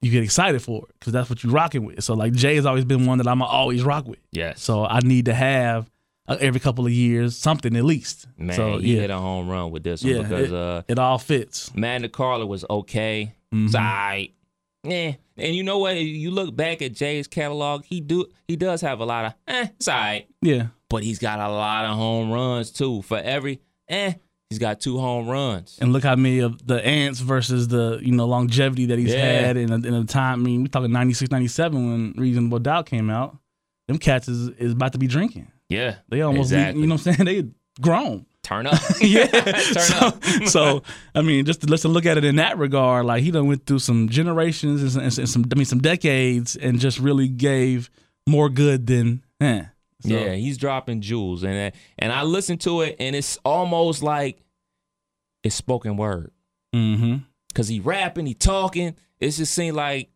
[0.00, 2.02] you get excited for it because that's what you're rocking with.
[2.04, 4.20] So like Jay has always been one that I'm always rock with.
[4.30, 4.52] Yeah.
[4.56, 5.90] So I need to have
[6.28, 8.26] every couple of years something at least.
[8.36, 10.82] man, so he yeah, hit a home run with this one Yeah, because it- uh
[10.88, 11.74] it all fits.
[11.74, 13.34] Magna Carta was okay.
[13.54, 13.74] Mhm.
[13.74, 14.34] Alright.
[14.84, 15.14] Yeah.
[15.36, 15.96] And you know what?
[15.96, 19.66] You look back at Jay's catalog, he do he does have a lot of eh,
[19.76, 20.28] it's alright.
[20.42, 23.02] Yeah, But he's got a lot of home runs too.
[23.02, 24.14] For every eh,
[24.50, 25.78] he's got two home runs.
[25.80, 29.40] and look how many of the ants versus the you know longevity that he's Yeah.
[29.46, 30.40] had in a, in a time.
[30.40, 33.36] I mean, we talking 96, 97 when Reasonable Doubt came out.
[33.88, 35.50] Them cats is, is about to be drinking.
[35.68, 35.96] Yeah.
[36.08, 36.80] They almost, exactly.
[36.80, 37.26] you know what I'm saying?
[37.44, 37.50] They
[37.80, 38.26] grown.
[38.42, 38.80] turn up.
[39.00, 39.26] Yeah.
[39.26, 40.24] turn so, up.
[40.46, 40.82] so,
[41.14, 43.06] I mean, just to, let's look at it in that regard.
[43.06, 46.56] Like he done went through some generations and some, and some I mean, some decades,
[46.56, 47.90] and just really gave
[48.28, 49.22] more good than.
[49.40, 49.64] Eh.
[50.00, 54.38] So, Yeah, he's dropping jewels, and and I listen to it, and it's almost like
[55.42, 56.30] it's spoken word.
[56.74, 57.16] Mm-hmm.
[57.54, 58.94] Cause he rapping, he talking.
[59.18, 60.10] It just seemed like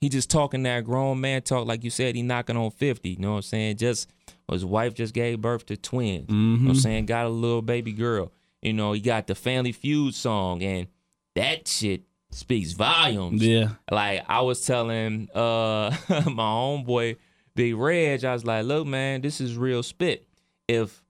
[0.00, 1.66] he just talking that grown man talk.
[1.66, 3.10] Like you said, he knocking on fifty.
[3.10, 3.76] You know what I'm saying?
[3.76, 4.08] Just
[4.50, 6.26] his wife just gave birth to twins.
[6.28, 7.06] You know I'm saying?
[7.06, 8.32] Got a little baby girl.
[8.60, 10.86] You know, he got the Family Feud song, and
[11.34, 13.42] that shit speaks volumes.
[13.42, 13.70] Yeah.
[13.90, 17.16] Like I was telling uh my homeboy
[17.54, 20.26] Big Reg, I was like, look, man, this is real spit.
[20.68, 21.02] If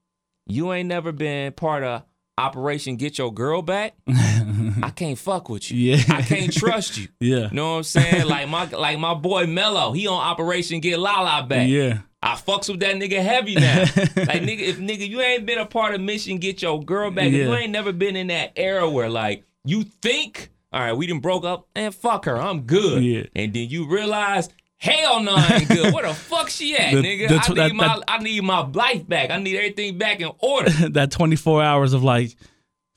[0.46, 2.02] you ain't never been part of
[2.36, 5.94] Operation Get Your Girl Back, I can't fuck with you.
[5.94, 6.02] Yeah.
[6.08, 7.08] I can't trust you.
[7.20, 7.48] Yeah.
[7.48, 8.26] You know what I'm saying?
[8.26, 11.68] Like my like my boy Mello, he on Operation Get Lala Back.
[11.68, 11.98] Yeah.
[12.22, 13.80] I fucks with that nigga heavy now.
[13.96, 17.26] like nigga, if nigga you ain't been a part of Mission Get Your Girl Back,
[17.26, 21.06] if you ain't never been in that era where like you think, all right, we
[21.06, 23.02] done broke up, and fuck her, I'm good.
[23.02, 23.24] Yeah.
[23.34, 25.92] And then you realize, hell no, I ain't good.
[25.92, 27.28] Where the fuck she at, The- nigga?
[27.28, 29.30] the I need that- my that- I need my life back.
[29.30, 30.70] I need everything back in order.
[30.90, 32.36] that 24 hours of like,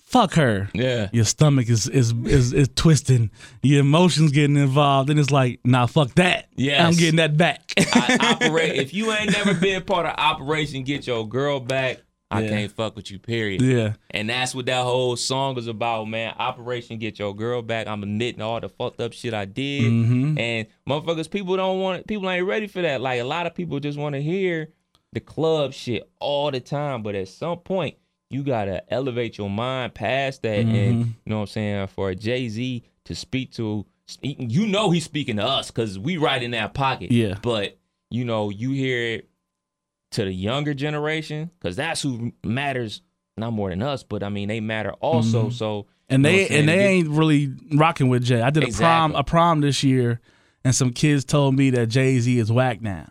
[0.05, 0.69] fuck her.
[0.73, 1.09] Yeah.
[1.11, 3.31] Your stomach is is is, is twisting.
[3.61, 6.47] Your emotions getting involved, and it's like, nah, fuck that.
[6.55, 6.87] Yeah.
[6.87, 7.73] I'm getting that back.
[7.77, 8.75] I operate.
[8.75, 12.49] If you ain't never been part of Operation Get Your Girl Back, I Yeah.
[12.49, 13.19] can't fuck with you.
[13.19, 13.61] Period.
[13.61, 13.93] yeah.
[14.09, 16.33] And that's what that whole song is about, man.
[16.37, 17.87] Operation Get Your Girl Back.
[17.87, 19.83] I'm admitting all the fucked up shit I did.
[19.83, 20.37] Mm-hmm.
[20.39, 22.99] And motherfuckers, people don't want it, people ain't ready for that.
[23.01, 24.69] Like a lot of people just want to hear
[25.13, 27.03] the club shit all the time.
[27.03, 27.95] But at some point,
[28.35, 30.59] you gotta elevate your mind past that.
[30.59, 30.75] Mm-hmm.
[30.75, 31.87] And you know what I'm saying?
[31.87, 33.85] For Jay-Z to speak to
[34.21, 37.11] you know he's speaking to us because we right in that pocket.
[37.11, 37.37] Yeah.
[37.41, 37.77] But
[38.09, 39.29] you know, you hear it
[40.11, 43.01] to the younger generation, because that's who matters
[43.37, 45.49] not more than us, but I mean they matter also.
[45.49, 46.13] So Mm-hmm.
[46.13, 48.41] And you know they and they ain't really rocking with Jay.
[48.41, 50.21] I did a prom a prom this year,
[50.63, 53.07] and some kids told me that Jay Z is whack now.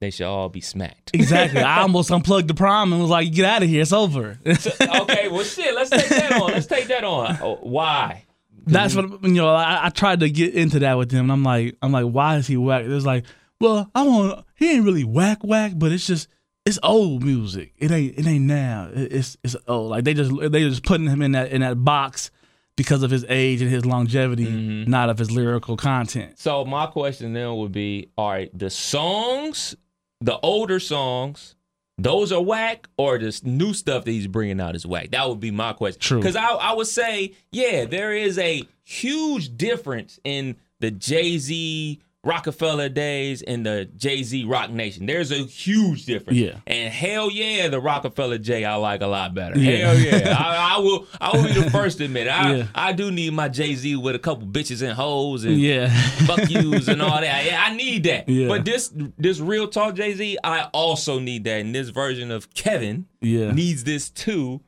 [0.00, 1.10] They should all be smacked.
[1.14, 1.60] Exactly.
[1.60, 3.82] I almost unplugged the prom and was like, "Get out of here.
[3.82, 6.52] It's over." okay, well shit, let's take that on.
[6.52, 7.38] Let's take that on.
[7.42, 8.24] Oh, why?
[8.66, 9.48] That's what you know.
[9.48, 12.36] I, I tried to get into that with him, and I'm like, I'm like, why
[12.36, 12.84] is he whack?
[12.84, 13.24] It was like,
[13.60, 14.44] well, I want.
[14.56, 16.28] He ain't really whack whack, but it's just
[16.66, 17.72] it's old music.
[17.78, 18.90] It ain't it ain't now.
[18.92, 19.90] It's it's old.
[19.90, 22.30] Like they just they just putting him in that in that box
[22.76, 24.90] because of his age and his longevity, Mm-hmm.
[24.90, 26.38] not of his lyrical content.
[26.38, 29.74] So my question then would be, all right, the songs,
[30.20, 31.54] the older songs,
[31.96, 35.10] those are whack, or this new stuff that he's bringing out is whack?
[35.10, 36.00] That would be my question.
[36.00, 36.18] True.
[36.18, 42.00] Because I, I would say, yeah, there is a huge difference in the Jay Z
[42.24, 45.06] Roc-A-Fella days and the Jay Z Roc Nation.
[45.06, 46.38] There's a huge difference.
[46.38, 46.58] Yeah.
[46.66, 49.56] And hell yeah, the Roc-A-Fella J I like a lot better.
[49.58, 49.92] Yeah.
[49.92, 50.36] Hell yeah.
[50.36, 52.30] I, I will I will be the first to admit it.
[52.30, 52.66] I, Yeah.
[52.74, 55.88] I do need my Jay Z with a couple bitches and hoes and Yeah,
[56.26, 57.44] fuck yous and all that.
[57.46, 58.28] Yeah, I need that.
[58.28, 58.48] Yeah.
[58.48, 61.60] But this this real talk Jay Z, I also need that.
[61.60, 63.52] And this version of Kevin yeah.
[63.52, 64.60] needs this too.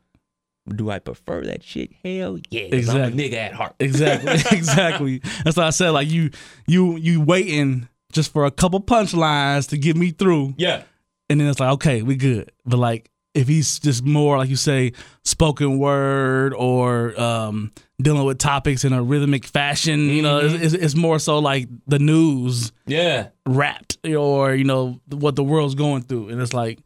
[0.68, 1.90] Do I prefer that shit?
[2.05, 2.68] Hell yeah.
[2.70, 3.31] 'cause I'm a Exactly.
[3.31, 3.75] nigga at heart.
[3.81, 5.18] Exactly, exactly.
[5.44, 5.90] That's what I said.
[5.90, 6.31] Like you,
[6.66, 10.83] you, you waiting just for a couple punchlines to get me through, Yeah.
[11.29, 12.53] and then it's like, okay, we good.
[12.66, 14.92] But like, if he's just more like you say,
[15.25, 17.70] spoken word or um,
[18.03, 21.68] dealing with topics in a rhythmic fashion, you know, it's, it's, it's more so like
[21.87, 23.29] the news Yeah.
[23.46, 26.81] rapped or you know what the world's going through, and it's like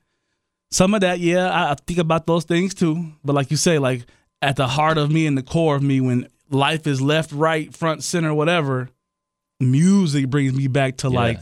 [0.74, 1.20] some of that.
[1.20, 3.12] Yeah, I, I think about those things too.
[3.24, 4.04] But like you say, like
[4.42, 7.74] at the heart of me and the core of me, when life is left, right,
[7.74, 8.88] front, center, whatever,
[9.60, 11.18] music brings me back to Yeah.
[11.18, 11.40] like,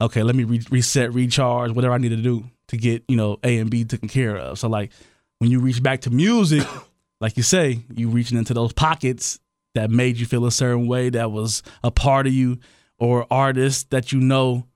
[0.00, 3.38] okay, let me re- reset, recharge, whatever I need to do to get you know
[3.44, 4.58] A and B taken care of.
[4.58, 4.90] So like
[5.38, 6.66] when you reach back to music,
[7.20, 9.38] like you say, you reaching into those pockets
[9.74, 12.58] that made you feel a certain way, that was a part of you,
[12.98, 14.66] or artists that you know.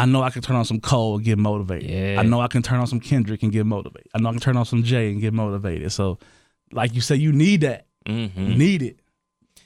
[0.00, 1.90] I know I can turn on some Cole and get motivated.
[1.90, 2.20] Yeah.
[2.20, 4.10] I know I can turn on some Kendrick and get motivated.
[4.14, 5.92] I know I can turn on some Jay and get motivated.
[5.92, 6.18] So,
[6.72, 7.86] like you say, you need that.
[8.06, 9.00] hmm You need it,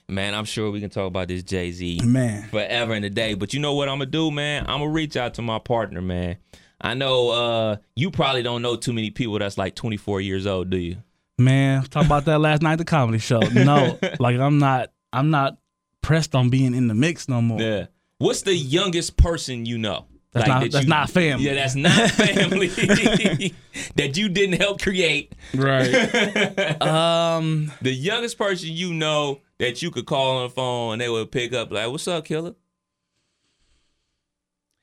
[0.09, 2.49] Man, I'm sure we can talk about this Jay Z man.
[2.49, 3.35] forever and a day.
[3.35, 4.65] But you know what I'm gonna do, man?
[4.69, 6.37] I'm gonna reach out to my partner, man.
[6.81, 10.69] I know uh you probably don't know too many people that's like 24 years old,
[10.69, 10.97] do you?
[11.39, 13.41] Man, talk about that last night at the comedy show.
[13.41, 14.93] No, like I'm not.
[15.13, 15.57] I'm not
[16.03, 17.61] pressed on being in the mix no more.
[17.61, 17.87] Yeah.
[18.19, 20.07] What's the youngest person you know?
[20.35, 21.45] That's not- that that's not family.
[21.47, 22.67] Yeah, that's not family
[23.95, 25.33] that you didn't help create.
[25.55, 26.83] Right.
[26.83, 27.73] um.
[27.81, 31.31] The youngest person you know that you could call on the phone and they would
[31.31, 32.55] pick up like, "What's up, killer?"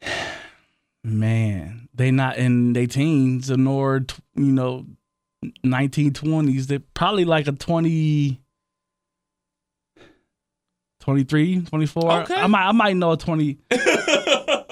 [1.03, 4.85] Man, they not in their teens nor you know
[5.65, 6.67] 1920s.
[6.67, 8.39] They're probably like a 20
[10.99, 12.11] 23, 24.
[12.21, 12.35] Okay.
[12.35, 13.57] I might I might know a 20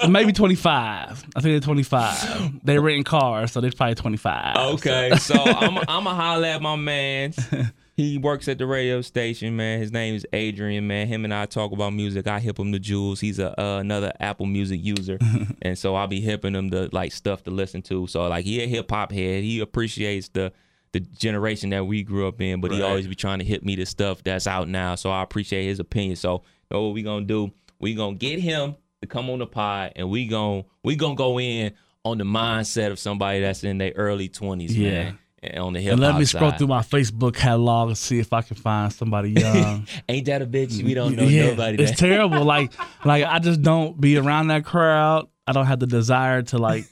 [0.08, 1.10] maybe 25.
[1.36, 2.64] I think they're 25.
[2.64, 4.56] They renting cars, so they're probably 25.
[4.74, 7.34] Okay, so I'm I'm a holler at my man.
[8.00, 9.78] He works at the radio station, man.
[9.78, 11.06] His name is Adrian, man.
[11.06, 12.26] Him and I talk about music.
[12.26, 13.20] I hip him the jewels.
[13.20, 15.18] He's a uh, another Apple Music user,
[15.62, 18.06] and so I'll be hipping him the like stuff to listen to.
[18.06, 19.44] So like he a hip hop head.
[19.44, 20.50] He appreciates the
[20.92, 23.76] the generation that we grew up in, but he always be trying to hit me
[23.76, 24.94] the stuff that's out now.
[24.94, 26.16] So I appreciate his opinion.
[26.16, 27.52] So you know what we gonna do?
[27.80, 31.38] We gonna get him to come on the pod, and we gon' we gonna go
[31.40, 31.72] in
[32.04, 34.90] on the mindset of somebody that's in their early twenties, Yeah.
[35.04, 35.18] man.
[35.42, 36.58] and On the hip And let me scroll side.
[36.58, 39.86] through my Facebook catalog and see if I can find somebody young.
[40.08, 40.82] Ain't that a bitch?
[40.82, 41.82] We don't know yeah, nobody.
[41.82, 41.98] it's That.
[42.06, 42.44] terrible.
[42.44, 42.72] Like,
[43.04, 45.28] like I just don't be around that crowd.
[45.46, 46.84] I don't have the desire to like,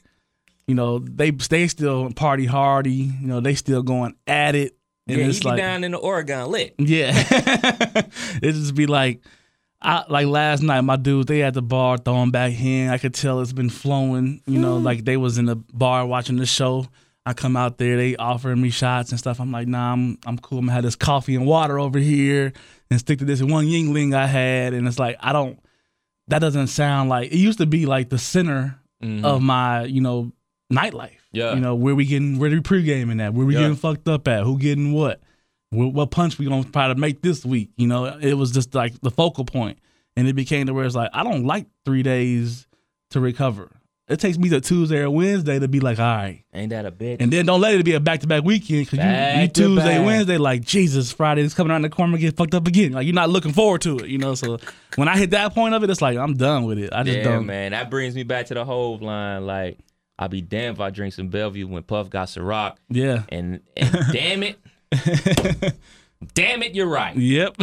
[0.67, 2.93] you know, they they still party hardy.
[3.21, 4.77] You know, they still going at it.
[5.07, 6.75] And yeah, it's be like, down in the Oregon lit.
[6.79, 7.13] yeah,
[8.43, 9.21] it just be like,
[9.81, 10.81] I like last night.
[10.81, 12.91] My dudes, they at the bar throwing back in.
[12.91, 14.43] I could tell it's been flowing.
[14.47, 14.83] You know, mm.
[14.83, 16.87] like they was in the bar watching the show.
[17.25, 19.39] I come out there, they offering me shots and stuff.
[19.39, 20.59] I'm like, nah, I'm I'm cool.
[20.59, 22.53] I'm gonna have this coffee and water over here
[22.91, 24.73] and stick to this one Yuengling I had.
[24.73, 25.61] And it's like I don't.
[26.29, 29.25] That doesn't sound like it used to be like the center mm-hmm.
[29.25, 30.33] of my you know
[30.73, 31.19] nightlife.
[31.33, 31.55] Yeah.
[31.55, 33.61] You know where we getting where we pre-gaming at, where we Yeah.
[33.61, 35.21] getting fucked up at, who getting what,
[35.71, 37.71] what, what punch we gonna try to make this week.
[37.77, 39.79] You know, it was just like the focal point,
[40.17, 42.67] and it became to where it's like I don't like three days
[43.11, 43.71] to recover.
[44.09, 46.43] It takes me to Tuesday or Wednesday to be like, all right.
[46.55, 47.19] Ain't that a bitch?
[47.21, 49.99] And then don't let it be a back to back weekend because you, you Tuesday,
[49.99, 50.07] back.
[50.07, 52.93] Wednesday, like Jesus, Friday is coming around the corner, get fucked up again.
[52.93, 54.35] Like you're not looking forward to it, you know.
[54.35, 54.59] So
[54.97, 56.91] when I hit that point of it, it's like I'm done with it.
[56.91, 57.45] I just yeah, don't.
[57.45, 57.73] man.
[57.73, 59.45] That brings me back to the Hov line.
[59.45, 59.79] Like,
[60.19, 62.77] I'll be damned if I drink some Bellevue when Puff got Ciroc.
[62.89, 63.25] Yeah.
[63.29, 64.59] And, and damn it,
[66.35, 67.17] damn it, you're right.
[67.17, 67.57] Yep.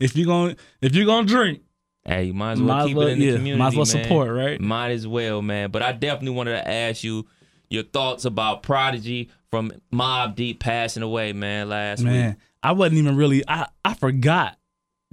[0.00, 1.60] if you're going, if you're gonna drink,
[2.06, 3.86] Hey, you might as well Might keep well- it in the community, might as well
[3.94, 4.04] man.
[4.04, 4.60] support, right?
[4.60, 5.70] Might as well, man.
[5.70, 7.26] But I definitely wanted to ask you
[7.70, 12.38] your thoughts about Prodigy from Mobb Deep passing away, man, last man, week.
[12.62, 13.42] I wasn't even really.
[13.48, 14.58] I I forgot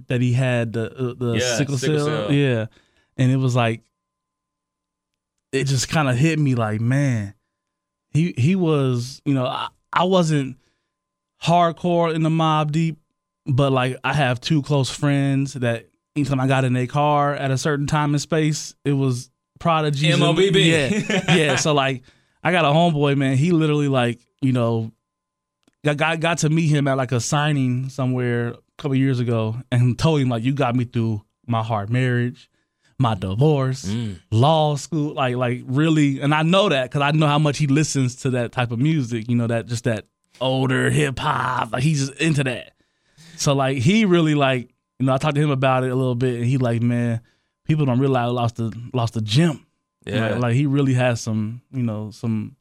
[0.08, 2.06] that he had the uh, the Yeah, sickle, sickle cell.
[2.28, 2.34] cell.
[2.34, 2.66] Yeah,
[3.18, 3.84] and it was like,
[5.54, 7.36] it just kind of hit me like, man,
[8.10, 9.22] he he was.
[9.24, 10.58] You know, I, I wasn't
[11.44, 12.98] hardcore in the Mobb Deep,
[13.46, 17.52] but like I have two close friends that anytime I got in a car at
[17.52, 20.10] a certain time and space, it was Prodigy.
[20.12, 20.56] MOBB.
[20.66, 21.56] Yeah, yeah.
[21.56, 22.04] So like,
[22.44, 23.38] I got a homeboy, man.
[23.38, 24.92] He literally like, you know,
[25.86, 29.58] got got, got to meet him at like a signing somewhere a couple years ago,
[29.72, 32.50] and told him like, you got me through my hard marriage.
[33.00, 34.20] My divorce, Mm.
[34.30, 37.66] law school, like like really, and I know that because I know how much he
[37.66, 39.28] listens to that type of music.
[39.28, 40.06] You know that just that
[40.42, 42.74] older hip hop, like he's just into that.
[43.38, 46.16] So like he really like you know I talked to him about it a little
[46.16, 47.22] bit, and he like man,
[47.66, 49.66] people don't realize I lost the lost the gym.
[50.06, 50.32] Yeah.
[50.32, 52.56] Like, like he really has some you know some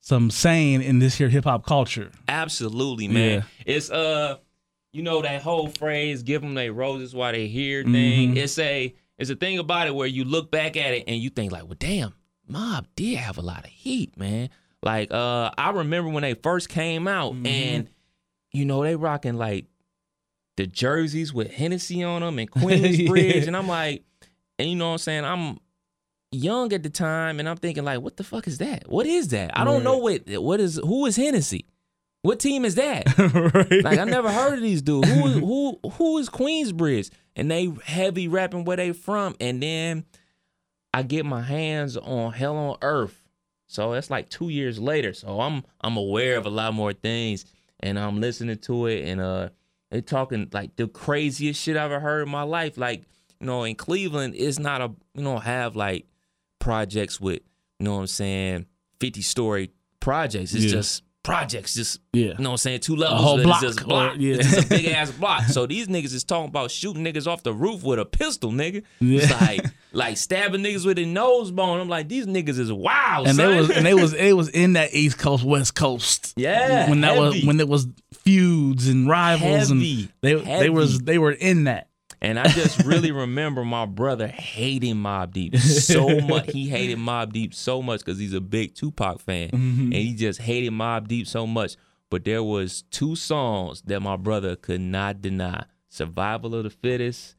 [0.00, 2.10] some saying in this here hip hop culture.
[2.28, 3.44] Absolutely, man.
[3.66, 3.74] Yeah.
[3.74, 4.36] It's uh,
[4.92, 8.34] you know that whole phrase "give them their roses while they here" thing.
[8.34, 8.36] Mhm.
[8.36, 11.30] It's a it's a thing about it where you look back at it and you
[11.30, 12.14] think like, well, damn,
[12.50, 14.48] Mobb did have a lot of heat, man.
[14.82, 17.46] Like uh, I remember when they first came out Mm-hmm.
[17.46, 17.90] and
[18.52, 19.66] you know they rocking like
[20.56, 23.06] the jerseys with Hennessy on them and Queensbridge,
[23.42, 23.46] Yeah.
[23.46, 24.04] and I'm like,
[24.58, 25.58] and you know what I'm saying, I'm
[26.30, 28.88] young at the time and I'm thinking like, what the fuck is that?
[28.88, 29.58] What is that?
[29.58, 31.66] I don't know what what is who is Hennessy.
[32.22, 33.06] What team is that?
[33.54, 33.82] right?
[33.84, 35.08] Like I never heard of these dudes.
[35.08, 37.10] Who is who who is Queensbridge?
[37.34, 39.34] And they heavy rapping where they from.
[39.40, 40.04] And then
[40.92, 43.18] I get my hands on Hell on Earth.
[43.72, 45.14] So that's like two years later.
[45.14, 47.46] So I'm I'm aware of a lot more things.
[47.80, 49.48] And I'm listening to it and uh
[49.90, 52.76] they talking like the craziest shit I've ever heard in my life.
[52.76, 53.04] Like,
[53.40, 56.06] you know, in Cleveland, it's not a you know, have like
[56.58, 57.40] projects with,
[57.78, 58.66] you know what I'm saying,
[59.00, 60.54] 50 story projects.
[60.54, 60.70] It's Yeah.
[60.72, 62.22] just projects, just Yeah.
[62.22, 63.20] you know what I'm saying, two levels.
[63.22, 64.16] whole but block, It's just or- block.
[64.18, 64.34] yeah.
[64.34, 65.44] It's just a big ass block.
[65.44, 68.82] So these niggas is talking about shooting niggas off the roof with a pistol, nigga.
[69.00, 71.80] It's like like stabbing niggas with a nose bone.
[71.80, 73.28] I'm like, these niggas is wild.
[73.28, 73.50] and son.
[73.50, 76.32] they was and they was it was in that East Coast West Coast.
[76.36, 80.98] Yeah, when that was when it was feuds and rivals Heavy, and they they was
[81.00, 81.88] they were in that.
[82.22, 86.52] And I just really remember my brother hating Mobb Deep so much.
[86.52, 89.82] He hated Mobb Deep so much because he's a big Tupac fan, mm-hmm.
[89.82, 91.76] and he just hated Mobb Deep so much.
[92.10, 97.34] But there was two songs that my brother could not deny: "Survival of the Fittest"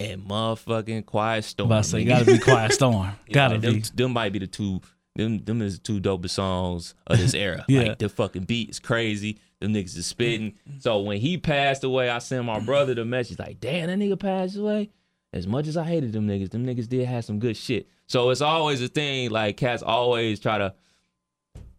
[0.00, 3.12] and "Motherfucking Quiet Storm." But I say gotta be Quiet Storm.
[3.30, 3.80] Gotta like, them, be.
[3.94, 4.80] them might be the two
[5.16, 7.64] them them is the two dopest songs of this era.
[7.68, 7.82] Yeah.
[7.82, 9.38] Like the fucking beat is crazy.
[9.64, 10.54] Them niggas is spitting.
[10.78, 14.18] So when he passed away, I sent my brother the message like, damn, that nigga
[14.18, 14.90] passed away.
[15.32, 17.88] As much as I hated them niggas, them niggas did have some good shit.
[18.06, 20.74] So it's always a thing, like cats always try to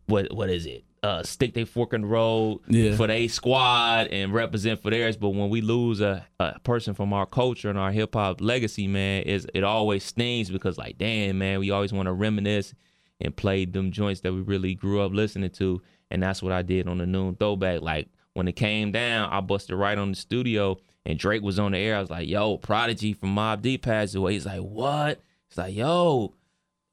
[0.08, 0.84] what what is it?
[1.04, 2.96] Uh, stick their fork in the road Yeah.
[2.96, 5.16] for their squad and represent for theirs.
[5.16, 8.88] But when we lose a, a person from our culture and our hip hop legacy,
[8.88, 12.74] man, is it always stings because like, damn, man, we always want to reminisce
[13.22, 15.80] and play them joints that we really grew up listening to.
[16.12, 17.82] And that's what I did on the noon throwback.
[17.82, 21.72] Like when it came down, I busted right on the studio and Drake was on
[21.74, 21.98] the air.
[21.98, 24.34] I was like, yo, Prodigy from Mobb Deep passed away.
[24.34, 25.20] He's like, what?
[25.50, 26.34] He's like, yo,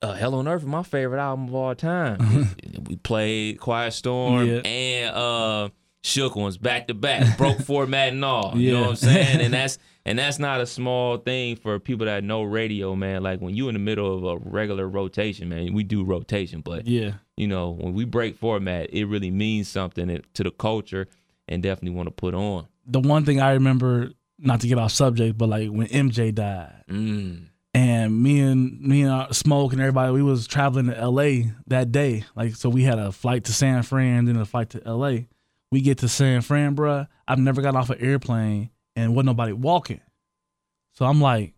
[0.03, 2.49] uh, Hell on Earth is my favorite album of all time.
[2.89, 4.61] we played Quiet Storm Yeah.
[4.65, 5.69] and uh
[6.05, 8.57] Shook ones back to back, broke format and all.
[8.57, 9.41] You know what I'm saying?
[9.41, 13.23] And that's and that's not a small thing for people that know radio, man.
[13.23, 16.89] Like when you in the middle of a regular rotation, man, we do rotation, but
[16.89, 17.13] Yeah.
[17.37, 21.07] you know, when we break format, it really means something to the culture
[21.49, 22.67] and definitely want to put on.
[22.85, 26.83] The one thing I remember, not to get off subject, but like when MJ died,
[26.91, 27.45] Mm.
[27.75, 31.93] and me and me and our Smoke and everybody, we was traveling to LA that
[31.93, 32.25] day.
[32.35, 35.27] Like, so we had a flight to San Fran, then a flight to LA.
[35.73, 37.09] We get to San Fran, bruh.
[37.27, 40.01] I've never got off an airplane and wasn't nobody walking.
[40.95, 41.55] So I'm like,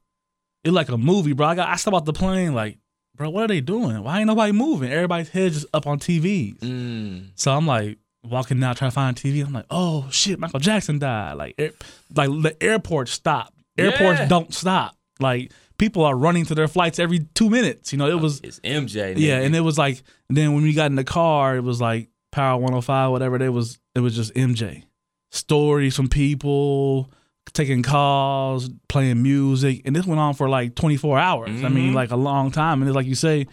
[0.62, 1.49] it's like a movie, bro.
[1.49, 2.79] I got I step out the plane, like,
[3.17, 4.03] bro, what are they doing?
[4.03, 4.91] Why ain't nobody moving?
[4.93, 6.59] Everybody's head just up on TVs.
[6.61, 7.31] Mm.
[7.35, 9.45] So I'm like walking down trying to find TV.
[9.45, 11.35] I'm like, oh shit, Michael Jackson died.
[11.35, 11.73] Like, air,
[12.15, 13.53] like the airport stopped.
[13.77, 14.29] Airports Yeah.
[14.29, 14.97] don't stop.
[15.19, 17.93] Like people are running to their flights every two minutes.
[17.93, 19.15] You know, it was It's MJ.
[19.17, 22.09] yeah, and it was like then when we got in the car, it was like
[22.35, 23.41] Power 105, whatever.
[23.43, 24.82] It was it was just MJ.
[25.30, 27.11] Stories from people
[27.53, 31.62] taking calls, playing music, and this went on for like 24 hours.
[31.62, 31.95] I mean, Mhm.
[31.95, 32.80] like a long time.
[32.82, 33.47] And it's like you say,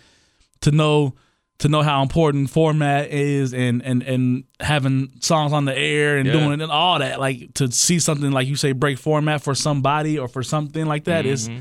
[0.61, 1.13] to know
[1.59, 6.25] to know how important format is and and and having songs on the air and
[6.25, 6.33] Yeah.
[6.33, 9.53] doing it and all that, like to see something like you say break format for
[9.53, 11.51] somebody or for something like that is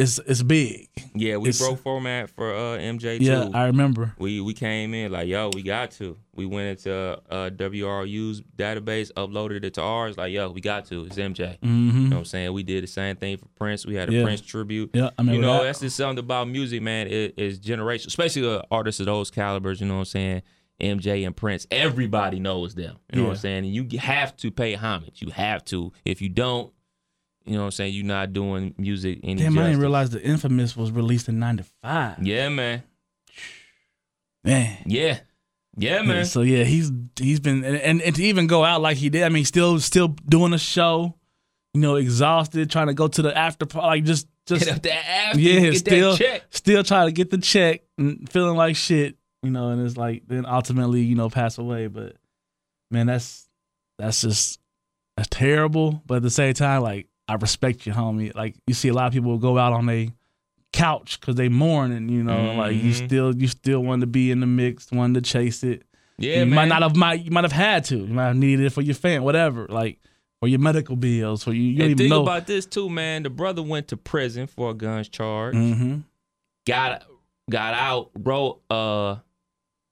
[0.00, 0.88] Is is big.
[1.14, 3.24] Yeah, we It's- broke format for uh, MJ too.
[3.24, 4.14] Yeah, I remember.
[4.18, 6.16] we we came in like, yo, we got to.
[6.34, 6.92] We went into
[7.30, 10.16] uh, WRU's database, uploaded it to ours.
[10.16, 11.04] Like, yo, we got to.
[11.04, 11.58] It's MJ.
[11.60, 11.98] You Mm-hmm.
[11.98, 12.52] You know what I'm saying?
[12.52, 13.84] We did the same thing for Prince.
[13.84, 14.22] We had a Yeah.
[14.24, 14.90] Prince tribute.
[14.94, 15.64] Yeah, I mean, you know, that.
[15.64, 17.06] that's just something about music, man.
[17.08, 19.80] It is generation, especially uh, artists of those calibers.
[19.80, 20.42] You know what I'm saying?
[20.80, 21.66] MJ and Prince.
[21.70, 22.96] Everybody knows them.
[23.12, 23.64] You know what I'm saying?
[23.66, 25.20] And you have to pay homage.
[25.20, 25.92] You have to.
[26.06, 26.72] If you don't,
[27.50, 27.94] you know what I'm saying?
[27.94, 32.24] You're not doing music any Damn, I didn't realize the Infamous was released in '95.
[32.24, 32.84] Yeah, man.
[34.44, 34.78] Man.
[34.86, 35.18] Yeah.
[35.76, 36.26] Yeah, man.
[36.26, 39.24] So yeah, he's he's been and, and to even go out like he did.
[39.24, 41.16] I mean, still still doing a show.
[41.74, 44.82] You know, exhausted, trying to go to the after party, like just just Get up
[44.82, 46.16] that after, yeah, get still
[46.50, 49.16] still trying to get the check and feeling like shit.
[49.42, 51.88] You know, and it's like then ultimately you know pass away.
[51.88, 52.14] But
[52.92, 53.48] man, that's
[53.98, 54.60] that's just
[55.16, 56.00] that's terrible.
[56.06, 58.34] But at the same time, like I respect you, homie.
[58.34, 60.10] Like you see a lot of people go out on a
[60.72, 63.06] couch because they mourn, and you know, like you Mhm.
[63.06, 65.82] still you still want to be in the mix, wanted to chase it.
[66.18, 66.54] Yeah, you man.
[66.54, 67.96] might not have might you might have had to.
[67.98, 69.66] You might have needed it for your fan, whatever.
[69.68, 69.98] Like
[70.40, 71.62] for your medical bills, for you.
[71.62, 72.22] You and even think know.
[72.22, 73.22] about this too, man.
[73.22, 75.54] The brother went to prison for a guns charge.
[75.54, 75.98] hmm
[76.66, 77.04] Got
[77.50, 79.16] got out, wrote uh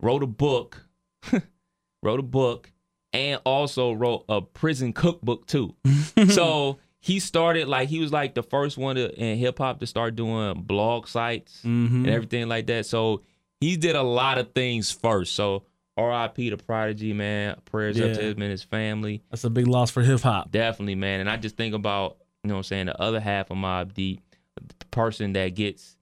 [0.03, 0.85] wrote a book,
[2.03, 2.71] wrote a book,
[3.13, 5.75] and also wrote a prison cookbook too.
[6.29, 9.87] so he started like he was like the first one to, in hip hop to
[9.87, 12.87] start doing blog sites hmm and everything like that.
[12.87, 13.23] So
[13.61, 15.35] he did a lot of things first.
[15.35, 15.65] So
[15.97, 16.51] R.I.P.
[16.51, 17.57] to Prodigy, man.
[17.65, 19.23] Prayers up to him and his family.
[19.31, 20.53] That's a big loss for hip hop.
[20.53, 21.19] Definitely, man.
[21.21, 23.95] And I just think about, you know what I'm saying, the other half of Mobb
[23.95, 24.21] Deep,
[24.57, 25.97] the person that gets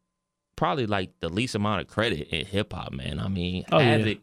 [0.54, 3.18] probably like the least amount of credit in hip hop, man.
[3.18, 4.14] I mean, Oh, yeah.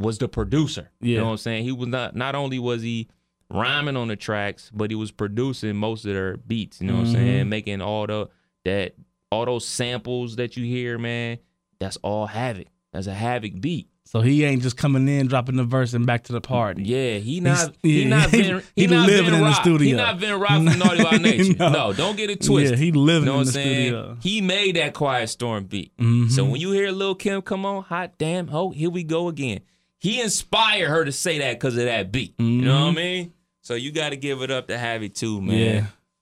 [0.00, 0.90] Was the producer.
[1.00, 1.64] You know what I'm saying?
[1.64, 3.08] He was not not only was he
[3.50, 7.06] rhyming on the tracks, but he was producing most of their beats, you know what
[7.06, 7.48] I'm saying?
[7.48, 8.28] Making all the
[8.64, 8.94] that
[9.30, 11.38] all those samples that you hear, man,
[11.78, 12.66] that's all Havoc.
[12.92, 13.88] That's a Havoc beat.
[14.04, 16.82] So he ain't just coming in, dropping the verse, and back to the party.
[16.82, 19.40] Yeah, he not He's- he yeah, not he- Vin, he he, not living Vin in
[19.42, 19.86] the studio.
[19.86, 21.54] He not Vin Rock from Naughty by Nature.
[21.58, 21.68] No.
[21.70, 21.92] no.
[21.92, 22.78] don't get it twisted.
[22.78, 23.88] Yeah, he living You know in the saying?
[23.88, 24.16] studio.
[24.22, 25.94] He made that Quiet Storm beat.
[25.98, 26.30] Mhm.
[26.30, 29.60] So when you hear Lil Kim come on, hot damn, oh here we go again.
[29.98, 32.34] He inspired her to say that because of that beat.
[32.38, 33.32] You know what I mean?
[33.68, 35.58] So you got to give it up to Javi too, man.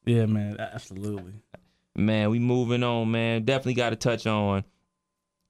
[0.04, 1.34] Yeah, yeah, man, absolutely.
[1.94, 3.44] Man, we moving on, man.
[3.44, 4.64] Definitely got to touch on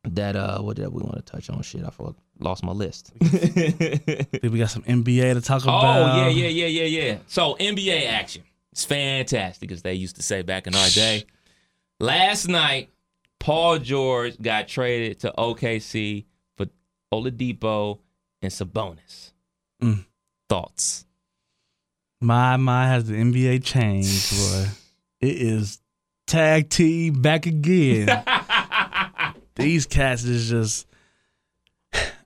[0.05, 0.37] that.
[0.37, 1.63] Uh, what did we want to touch on?
[1.63, 2.17] Shit, I forgot.
[2.39, 3.15] Lost my list.
[3.23, 6.27] Think we got some NBA to talk about.
[6.27, 7.19] Oh yeah, yeah, yeah, yeah, yeah.
[7.29, 8.43] So NBA action.
[8.73, 11.25] It's fantastic, as they used to say back in our day.
[11.99, 12.91] Last night,
[13.39, 16.27] Paul George got traded to OKC
[16.59, 16.67] for
[17.11, 18.01] Oladipo,
[18.43, 19.33] and Sabonis.
[19.81, 20.05] Mm.
[20.51, 21.06] Thoughts?
[22.21, 24.67] My my has the NBA changed, boy.
[25.21, 25.81] It is
[26.27, 28.23] tag team back again.
[29.57, 30.87] These cats is just.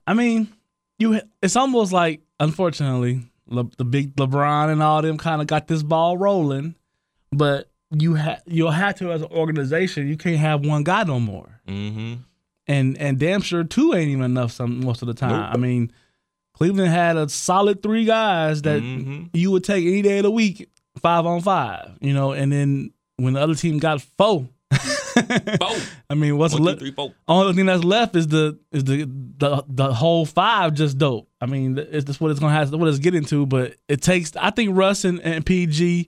[0.07, 0.47] I mean,
[0.97, 1.19] you.
[1.41, 5.83] It's almost like, unfortunately, Le, the big LeBron and all them kind of got this
[5.83, 6.75] ball rolling,
[7.31, 10.07] but you ha- you'll have to as an organization.
[10.07, 12.13] You can't have one guy no more, Mm-hmm.
[12.67, 14.51] and and damn sure two ain't even enough.
[14.53, 15.51] Some most of the time.
[15.53, 15.91] I mean,
[16.61, 19.29] Cleveland had a solid three guys that Mhm.
[19.33, 20.69] you would take any day of the week,
[21.01, 21.97] five on five.
[22.01, 24.47] You know, and then when the other team got four.
[25.59, 25.75] Four.
[26.09, 26.81] I mean, what's left?
[27.27, 29.03] Only thing that's left is the is the
[29.37, 31.27] the the whole five just dope.
[31.41, 33.45] I mean, it's that's what it's gonna have what it's getting to.
[33.45, 34.31] But it takes.
[34.37, 36.07] I think Russ and, and PG,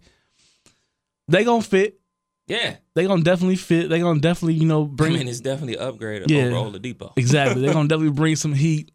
[1.28, 2.00] they gonna fit.
[2.48, 2.76] Yeah.
[2.96, 3.90] They gonna definitely fit.
[3.90, 6.46] They gonna definitely you know I bring mean, it's definitely an upgrade Yeah.
[6.46, 7.12] over Oladipo.
[7.18, 7.62] exactly.
[7.62, 8.92] They're gonna definitely bring some heat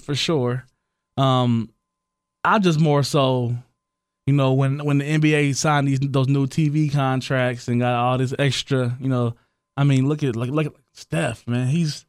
[0.00, 0.64] for sure.
[1.16, 1.70] Um,
[2.42, 3.54] I just more so,
[4.26, 8.18] you know, when when the NBA signed these those new TV contracts and got all
[8.18, 9.34] this extra, you know,
[9.76, 12.04] I mean, look at like look at Steph, man, he's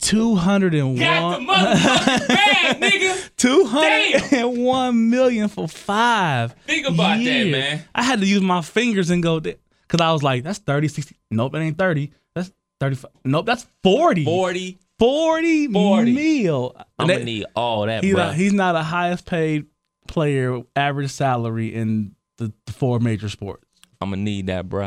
[0.00, 1.56] two hundred and Got the one.
[1.56, 3.30] motherfucking bag, nigga.
[3.36, 6.54] Two hundred and one million for five.
[6.66, 7.84] Think about that, man.
[7.94, 11.16] I had to use my fingers and go because I was like, that's 30, 60.
[11.30, 12.10] Nope, that ain't 30.
[12.34, 13.10] That's 35.
[13.24, 14.24] Nope, that's 40.
[14.24, 14.78] 40.
[14.98, 16.12] 40, 40.
[16.14, 16.74] mil.
[16.98, 18.24] I'm gonna that- need all that, he's, bro.
[18.26, 19.66] not, he's not a highest paid
[20.08, 23.64] player, average salary in the, the four major sports.
[24.00, 24.86] I'm gonna need that, bro.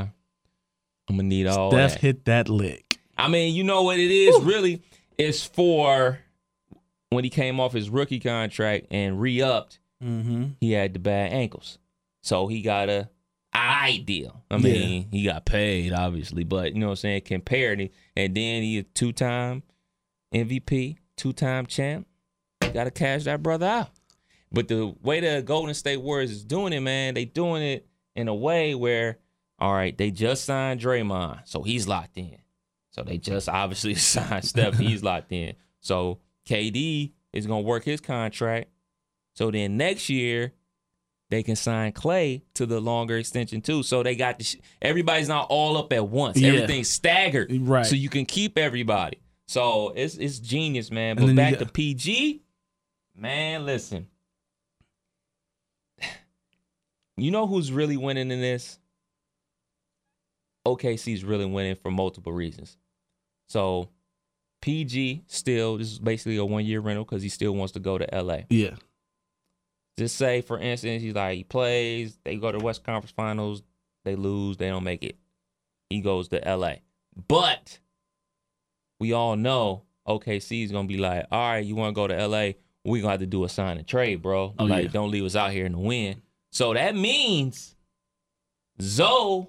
[1.09, 1.89] I'm gonna need all that.
[1.91, 2.05] Steph that.
[2.07, 2.99] hit that lick.
[3.17, 4.81] I mean, you know what it is really?
[5.17, 6.19] It's for
[7.09, 10.45] when he came off his rookie contract and re-upped, Mm-hmm.
[10.61, 11.77] he had the bad ankles.
[12.23, 13.09] So he got a
[14.05, 14.43] deal.
[14.49, 17.79] I mean, he got paid, obviously, but you know what I'm saying, compared
[18.15, 19.61] and then he a two-time
[20.33, 22.07] MVP, two-time champ.
[22.63, 23.89] You Gotta cash that brother out.
[24.51, 28.27] But the way the Golden State Warriors is doing it, man, they doing it in
[28.27, 29.19] a way where,
[29.59, 32.37] all right, they just signed Draymond, so he's locked in.
[32.91, 35.53] So they just obviously signed Steph, he's locked in.
[35.81, 38.69] So KD is gonna work his contract.
[39.35, 40.53] So then next year,
[41.29, 43.83] they can sign Clay to the longer extension too.
[43.83, 46.37] So they got the sh- everybody's not all up at once.
[46.37, 46.53] Yeah.
[46.53, 47.85] Everything's staggered, Right.
[47.85, 49.19] So you can keep everybody.
[49.49, 51.15] So it's it's genius, man.
[51.15, 52.43] But back got- to PG,
[53.15, 53.65] man.
[53.65, 54.05] Listen,
[57.17, 58.77] you know who's really winning in this?
[60.67, 62.77] OKC's really winning for multiple reasons.
[63.47, 63.89] So
[64.61, 67.97] PG still this is basically a one year rental because he still wants to go
[67.97, 68.41] to LA.
[68.51, 68.75] Yeah.
[69.97, 73.63] Just say, for instance, he's like he plays, they go to West Conference Finals,
[74.05, 75.17] they lose, they don't make it.
[75.89, 76.75] He goes to LA.
[77.27, 77.79] But
[78.99, 82.27] we all know OKC is gonna be like, all right, you want to go to
[82.27, 82.51] LA?
[82.83, 84.53] We gonna have to do a sign and trade, bro.
[84.57, 84.91] Oh, like, yeah.
[84.91, 86.21] don't leave us out here in the wind.
[86.51, 87.75] So that means
[88.81, 89.47] Zoe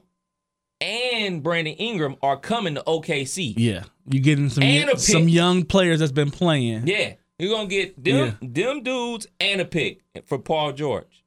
[0.81, 3.55] and Brandon Ingram are coming to OKC.
[3.57, 3.85] Yeah.
[4.09, 6.87] you're getting some And some young players that's been playing.
[6.87, 11.25] Yeah, you're gonna get them them dudes and a pick for Paul George.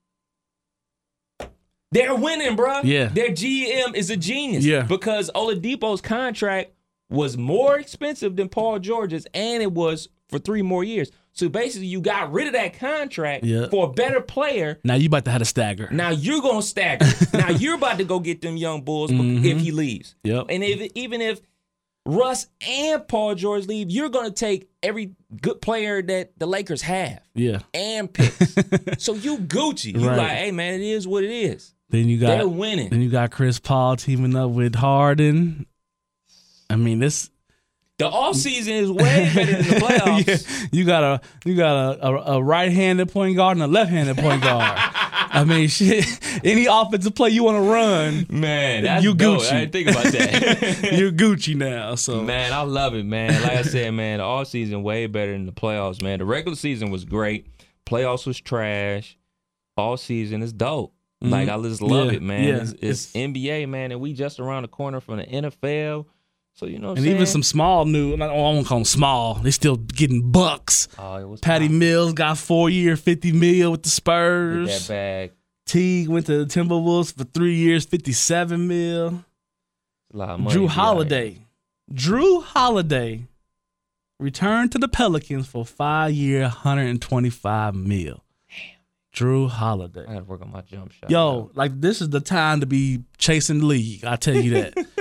[1.92, 2.82] They're winning, bro.
[2.84, 3.08] Yeah.
[3.10, 4.66] their GM is a genius.
[4.66, 4.82] Yeah.
[4.82, 6.72] because Oladipo's contract
[7.10, 11.12] was more expensive than Paul George's, and it was for three more years.
[11.36, 13.68] So basically, you got rid of that contract Yeah.
[13.70, 14.80] for a better player.
[14.84, 15.90] Now you about to have a stagger.
[15.92, 17.06] Now you're gonna stagger.
[17.34, 19.44] now you're about to go get them young bulls Mhm.
[19.44, 20.16] if he leaves.
[20.24, 20.46] Yep.
[20.50, 21.42] And if even if
[22.06, 27.22] Russ and Paul George leave, you're gonna take every good player that the Lakers have
[27.34, 27.60] Yeah.
[27.74, 28.56] and picks.
[29.04, 29.94] so you Gucci.
[30.00, 30.18] You Right.
[30.18, 31.74] like, hey man, it is what it is.
[31.90, 32.90] Then you They're got winning.
[32.90, 35.66] then you got Chris Paul teaming up with Harden.
[36.70, 37.30] I mean, this
[38.00, 40.28] The off season is way better than the playoffs.
[40.62, 44.18] Yeah, you got a you got a, a, a right-handed point guard and a left-handed
[44.18, 44.80] point guard.
[45.36, 46.06] I mean, shit.
[46.44, 49.42] Any offensive play you want to run, Man, that's You dope.
[49.42, 49.52] Gucci.
[49.52, 50.90] I didn't think about that.
[50.94, 51.96] you're Gucci now.
[51.96, 53.42] So Man, I love it, man.
[53.42, 56.20] Like I said, man, the all season way better than the playoffs, man.
[56.20, 57.48] The regular season was great.
[57.88, 59.18] Playoffs was trash.
[59.76, 60.94] All season is dope.
[61.22, 61.66] Like mm-hmm.
[61.66, 62.44] I just love Yeah, it, man.
[62.44, 62.56] yeah.
[62.62, 66.06] It's, it's NBA, man, and we just around the corner from the NFL.
[66.56, 68.14] So you know, what and I'm even some small new.
[68.16, 69.36] I won't call them small.
[69.36, 70.88] They still getting bucks.
[71.00, 71.68] Oh, it was Patty.
[71.68, 74.88] Mills got four year, fifty mil with the Get Spurs.
[74.88, 75.32] that bag.
[75.66, 79.24] Teague went to the Timberwolves for three years, fifty-seven mil.
[80.14, 80.68] A lot of money Jrue to.
[80.68, 81.38] Holiday.
[81.92, 83.26] Jrue Holiday
[84.20, 88.24] returned to the Pelicans for five year, 125 mil.
[89.14, 90.06] Jrue Holiday.
[90.08, 91.10] I gotta work on my jump shot.
[91.10, 94.06] Yo, like this is the time to be chasing the league.
[94.06, 94.74] I tell you that.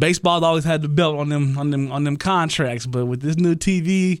[0.00, 3.36] Baseball's always had the belt on them on them on them contracts, but with this
[3.36, 4.20] new TV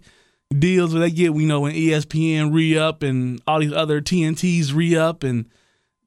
[0.56, 4.74] deals where they get, you know, when ESPN re up and all these other TNTs
[4.74, 5.46] re up and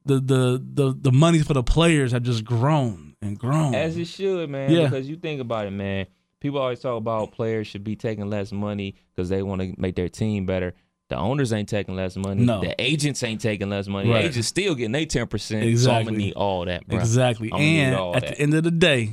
[0.05, 3.73] the the the the money for the players have just grown and grown.
[3.73, 4.69] As it should, man.
[4.71, 4.83] Yeah.
[4.83, 6.05] Because you think about it, man.
[6.39, 9.95] People always talk about players should be taking less money because they want to make
[9.95, 10.73] their team better.
[11.07, 12.43] The owners ain't taking less money.
[12.43, 12.59] No.
[12.61, 14.09] The agents ain't taking less money.
[14.09, 14.25] Right.
[14.25, 15.61] Agents still getting their ten percent.
[15.61, 16.05] So I'm Exactly.
[16.05, 16.99] gonna need all that, bro.
[16.99, 17.47] exactly.
[17.47, 18.35] I'm gonna need And at that.
[18.35, 19.11] the end of the day,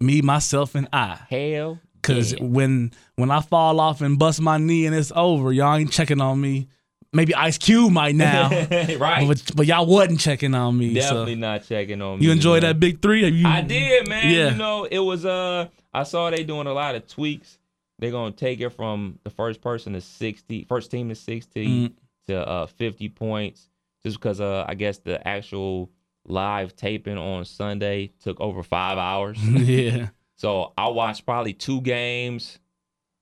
[0.00, 1.18] me, myself, and I.
[1.28, 2.42] Hell, Cause yeah.
[2.42, 6.20] when when I fall off and bust my knee and it's over, y'all ain't checking
[6.20, 6.68] on me.
[7.12, 8.48] Maybe Ice Cube might now,
[8.98, 9.26] right.
[9.26, 10.94] but but y'all wasn't checking on me.
[10.94, 12.24] Definitely So not checking on me.
[12.24, 12.62] you enjoy man.
[12.62, 13.26] that big three?
[13.28, 14.32] You, I did, man.
[14.32, 14.50] Yeah.
[14.52, 17.58] You know, it was uh I saw they doing a lot of tweaks.
[17.98, 21.92] They're gonna take it from the first person to 60, first team to 60 Mm.
[22.28, 23.68] to uh 50 points.
[24.04, 25.90] Just because uh I guess the actual
[26.30, 29.38] live taping on Sunday took over five hours.
[29.48, 32.58] yeah, so I watched probably two games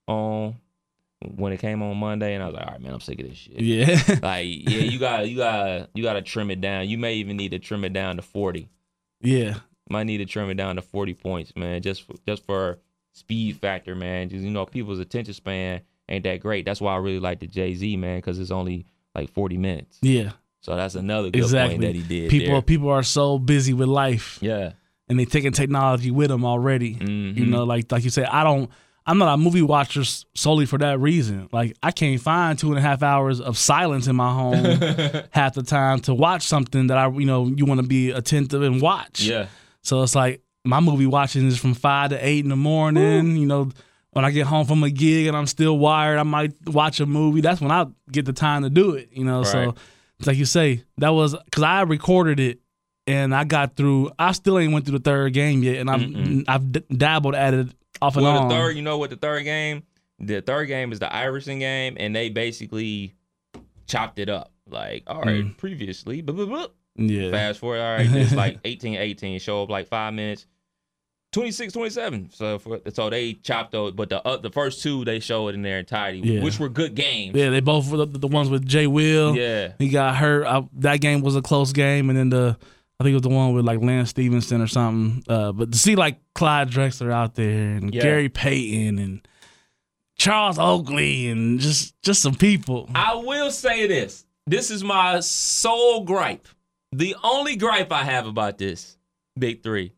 [0.06, 0.56] on
[1.20, 3.28] when it came on Monday and I was like, all right, man, I'm sick of
[3.28, 3.60] this shit.
[3.60, 6.88] yeah, Like, yeah, you gotta you gotta you gotta trim it down.
[6.88, 8.68] You may even need to trim it down to 40
[9.20, 9.54] yeah.
[9.90, 12.78] might need to trim it down to 40 points, man, just for, just for
[13.12, 14.28] speed factor, man.
[14.28, 16.64] Just you know, people's attention span ain't that great.
[16.64, 19.98] That's why I really like the Jay Z, man, because it's only like 40 minutes.
[20.02, 21.76] Yeah, So that's another good exactly.
[21.76, 22.30] point that he did.
[22.30, 22.62] people there.
[22.62, 24.72] people are so busy with life yeah,
[25.08, 26.94] and they taking technology with them already.
[26.96, 27.36] Mhm.
[27.36, 28.70] You know, like like you said, I don't.
[29.06, 30.02] I'm not a movie watcher
[30.34, 31.48] solely for that reason.
[31.50, 34.54] Like I can't find two and a half hours of silence in my home
[35.30, 38.60] half the time to watch something that I you know you want to be attentive
[38.62, 39.22] and watch.
[39.22, 39.46] yeah,
[39.82, 43.36] So it's like my movie watching is from five to eight in the morning.
[43.38, 43.70] You know,
[44.10, 47.06] when I get home from a gig and I'm still wired, I might watch a
[47.06, 47.40] movie.
[47.40, 49.08] That's when I get the time to do it.
[49.12, 49.68] You know, so Right.
[49.68, 49.80] it's
[50.26, 52.58] like you say, that was because I recorded it
[53.06, 54.10] and I got through.
[54.18, 56.44] I still ain't went through the third game yet, and I've Mm-mm.
[56.48, 57.68] I've d- dabbled at it
[58.02, 58.48] off and Well, on.
[58.48, 59.82] the third, you know what the third game?
[60.18, 63.14] The third game is the Iverson game, and they basically
[63.86, 64.52] chopped it up.
[64.68, 65.56] Like, all right, Mm.
[65.56, 66.66] previously, blah, blah, blah.
[66.96, 70.46] yeah, Fast forward, all right, it's like 18 18, show up like five minutes.
[71.32, 72.30] 26 27.
[72.32, 75.62] So for, so they chopped those, but the uh, the first two they showed in
[75.62, 76.42] their entirety, Yeah.
[76.42, 77.36] which were good games.
[77.36, 77.50] yeah.
[77.50, 79.36] They both were the, the ones with Jay Will.
[79.36, 79.72] Yeah.
[79.78, 80.46] He got hurt.
[80.46, 82.56] I, that game was a close game, and then the
[83.00, 85.22] I think it was the one with like Lance Stephenson or something.
[85.28, 88.02] Uh, but to see like Clyde Drexler out there and Yeah.
[88.02, 89.28] Gary Payton and
[90.16, 92.88] Charles Oakley and just just some people.
[92.94, 94.24] I will say this.
[94.46, 96.48] This is my sole gripe.
[96.90, 98.96] The only gripe I have about this
[99.38, 99.92] big three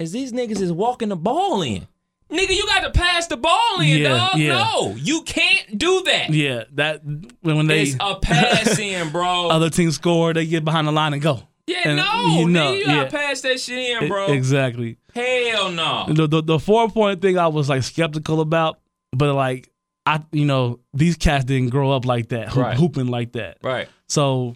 [0.00, 1.86] is these niggas is walking the ball in.
[2.30, 4.38] Nigga, you got to pass the ball in, Yeah, dog.
[4.38, 4.52] yeah.
[4.54, 6.30] No, you can't do that.
[6.30, 9.48] Yeah, that when when they It's a pass in, bro.
[9.50, 11.40] other teams score, they get behind the line and go.
[11.66, 13.08] yeah, and no, you know, nigga, you gotta yeah.
[13.08, 14.26] pass that shit in, bro.
[14.32, 14.96] Exactly.
[15.12, 16.06] Hell no.
[16.08, 18.78] The, the the four point thing I was like skeptical about,
[19.12, 19.68] but like
[20.06, 22.76] I you know these cats didn't grow up like that, hoop, Right.
[22.76, 23.58] hooping like that.
[23.62, 23.88] Right.
[24.08, 24.54] So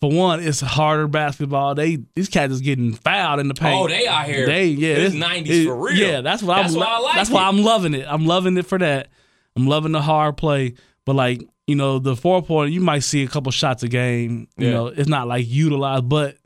[0.00, 1.74] for one, it's harder basketball.
[1.74, 3.80] They these cats is getting fouled in the paint.
[3.80, 4.46] Oh, they out here.
[4.46, 5.94] They yeah, It's this- 90s for real.
[5.96, 6.80] Yeah, that's what That's I'm.
[6.80, 7.46] why I like that's why.
[7.46, 8.06] I'm loving it.
[8.08, 9.08] I'm loving it for that.
[9.56, 10.74] I'm loving the hard play,
[11.04, 14.48] but like you know the four point, you might see a couple shots a game.
[14.56, 14.72] You Yeah.
[14.72, 16.36] know, it's not like utilized, but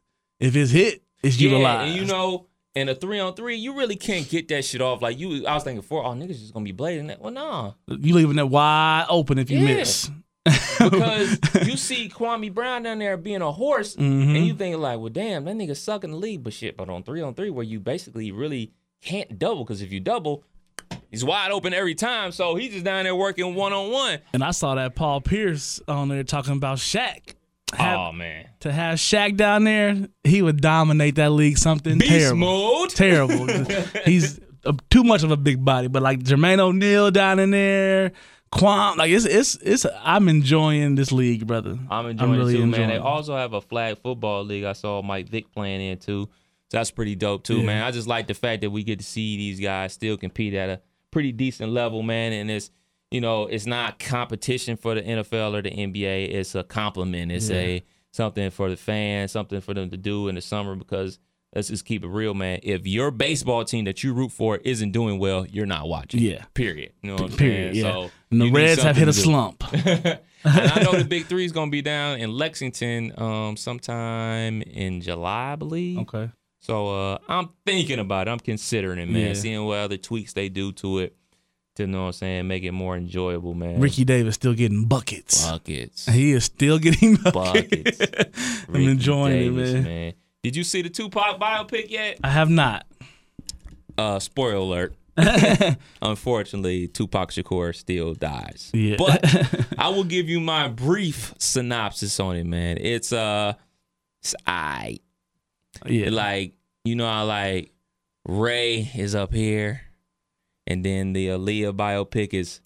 [0.41, 1.91] if it's hit, it's Yeah, utilized.
[1.93, 5.01] and you know, in a three on three, you really can't get that shit off.
[5.01, 7.21] Like you, I was thinking, four four, oh niggas just gonna be blading that.
[7.21, 9.77] Well, nah, you leaving that wide open if you Yeah.
[9.77, 10.11] miss.
[10.45, 14.37] Because you see Kwame Brown down there being a horse, Mhm.
[14.37, 16.77] and you think like, well, damn, that nigga suck in the league, but shit.
[16.77, 18.73] But on three on three, where you basically really
[19.03, 20.45] can't double, because if you double,
[21.11, 22.33] he's wide open every time.
[22.33, 24.19] So he's just down there working one on one.
[24.33, 27.35] And I saw that Paul Pierce on there talking about Shaq.
[27.75, 31.59] Have- Oh man, To have Shaq down there, he would dominate that league.
[31.59, 32.39] Something beast terrible.
[32.39, 32.91] mode.
[32.95, 33.47] terrible.
[34.05, 34.39] He's
[34.91, 38.13] too much of a big body, but like Jermaine O'Neal down in there,
[38.55, 39.85] Quam, like it's it's it's.
[40.03, 41.79] I'm enjoying this league, brother.
[41.91, 42.69] I'm enjoying really it too, man.
[42.83, 43.03] enjoying They it.
[43.03, 44.65] also have a flag football league.
[44.65, 46.29] I saw Mike Vick playing in too.
[46.71, 47.67] So that's pretty dope too, Yeah.
[47.67, 47.85] man.
[47.85, 50.69] I just like the fact that we get to see these guys still compete at
[50.71, 50.81] a
[51.11, 52.33] pretty decent level, man.
[52.33, 52.71] And it's
[53.11, 56.31] you know, it's not competition for the NFL or the NBA.
[56.33, 57.31] It's a compliment.
[57.33, 57.83] It's a
[58.13, 61.19] something for the fans, something for them to do in the summer because
[61.55, 62.61] let's just keep it real, man.
[62.63, 66.21] If your baseball team that you root for isn't doing well, you're not watching.
[66.21, 66.45] Yeah.
[66.55, 66.93] Period.
[67.03, 67.75] You know what I'm Period.
[67.75, 67.85] saying?
[67.87, 67.93] Yeah.
[67.93, 69.65] So and the Reds have hit a slump.
[69.75, 75.01] and I know the big three is gonna be down in Lexington um sometime in
[75.01, 75.99] July, I believe.
[76.01, 76.31] okay.
[76.61, 78.31] So uh I'm thinking about it.
[78.31, 79.29] I'm considering it, man.
[79.29, 79.35] Yeah.
[79.35, 81.17] Seeing what other tweaks they do to it
[81.77, 83.81] to you know what I'm saying, make it more enjoyable, man.
[83.81, 85.45] Ricky Davis still getting buckets.
[85.45, 86.07] buckets.
[86.07, 87.99] He is still getting buckets.
[87.99, 88.65] Buckets.
[88.69, 90.13] I'm enjoying Davis, it, man.
[90.45, 92.19] Did you see the Tupac biopic yet?
[92.23, 92.87] I have not.
[93.97, 94.95] Uh spoiler alert.
[96.03, 98.71] unfortunately, Tupac Shakur still dies.
[98.75, 98.97] Yeah.
[98.99, 99.25] But
[99.79, 102.77] I will give you my brief synopsis on it, man.
[102.79, 103.55] It's uh,
[104.21, 104.99] it's I
[105.87, 106.53] yeah, like
[106.85, 107.73] you know how like
[108.29, 109.81] Ray is up here,
[110.67, 112.61] and then the Aaliyah biopic is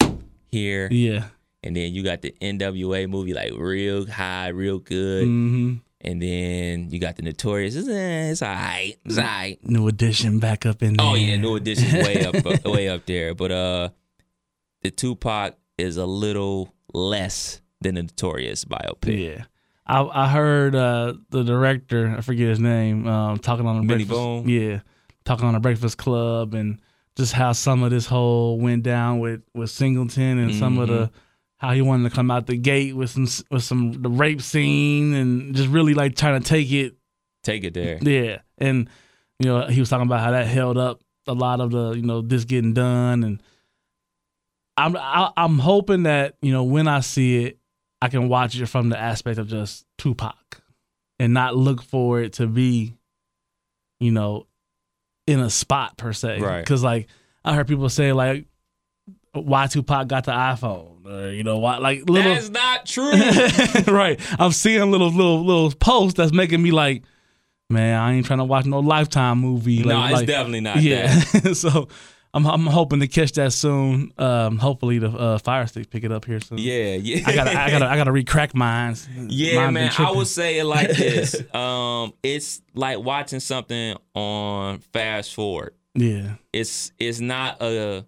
[0.51, 1.27] here, yeah.
[1.63, 6.89] and then you got the NWA movie like real high, real good, hmm and then
[6.91, 7.75] you got the Notorious.
[7.75, 9.59] It's, eh, it's alright, it's alright.
[9.67, 11.05] New edition back up in there.
[11.05, 13.33] Oh yeah, New Edition's way up, way up there.
[13.35, 13.89] But uh,
[14.81, 19.17] the Tupac is a little less than the Notorious biopic.
[19.37, 19.45] Yeah.
[19.85, 24.03] I I heard uh, the director, I forget his name, um, talking on the Benny
[24.05, 24.19] breakfast.
[24.19, 24.47] Boone?
[24.49, 24.79] Yeah,
[25.25, 26.79] talking on the Breakfast Club and
[27.15, 30.97] just how some of this whole went down with with Singleton and some of Mm-hmm.
[31.03, 31.11] the
[31.59, 35.13] how he wanted to come out the gate with some with some the rape scene
[35.13, 36.95] and just really like trying to take it
[37.43, 37.99] Take it there.
[38.01, 38.89] yeah, and
[39.39, 42.01] you know he was talking about how that held up a lot of the you
[42.01, 43.43] know this getting done, and
[44.75, 47.59] I'm I, I'm hoping that you know when I see it,
[48.01, 50.61] I can watch it from the aspect of just Tupac,
[51.17, 52.97] and not look for it to be,
[54.01, 54.47] you know,
[55.27, 56.39] in a spot per se.
[56.39, 56.59] Right.
[56.59, 57.07] Because like
[57.45, 58.47] I heard people say like,
[59.31, 63.11] why Tupac got the iPhone, or you know why like little That's not true.
[63.93, 64.19] right.
[64.39, 67.03] I'm seeing little little little posts that's making me like,
[67.69, 69.83] man, I ain't trying to watch no Lifetime movie.
[69.83, 71.07] no, like, it's like- definitely not yeah.
[71.07, 71.55] that.
[71.57, 71.87] so
[72.33, 74.13] I'm I'm hoping to catch that soon.
[74.17, 76.59] Um, hopefully the uh, Fire Stick pick it up here soon.
[76.59, 77.23] Yeah, yeah.
[77.25, 78.95] I gotta I gotta I gotta recrack mine.
[79.27, 79.91] Yeah, Mine been man.
[79.97, 81.35] I would say it like this.
[81.53, 85.73] Um, it's like watching something on fast forward.
[85.95, 86.35] Yeah.
[86.53, 88.05] It's it's not a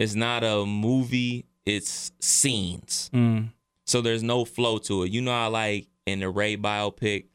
[0.00, 1.46] it's not a movie.
[1.66, 3.10] It's scenes.
[3.14, 3.50] Mm.
[3.86, 5.10] So there's no flow to it.
[5.12, 7.26] You know I like in the Ray biopic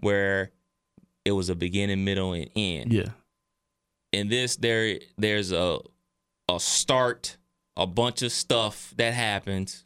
[0.00, 0.50] where
[1.24, 2.92] it was a beginning, middle, and end.
[2.92, 3.08] Yeah.
[4.12, 5.78] In this, there there's a
[6.48, 7.36] a start,
[7.76, 9.84] a bunch of stuff that happens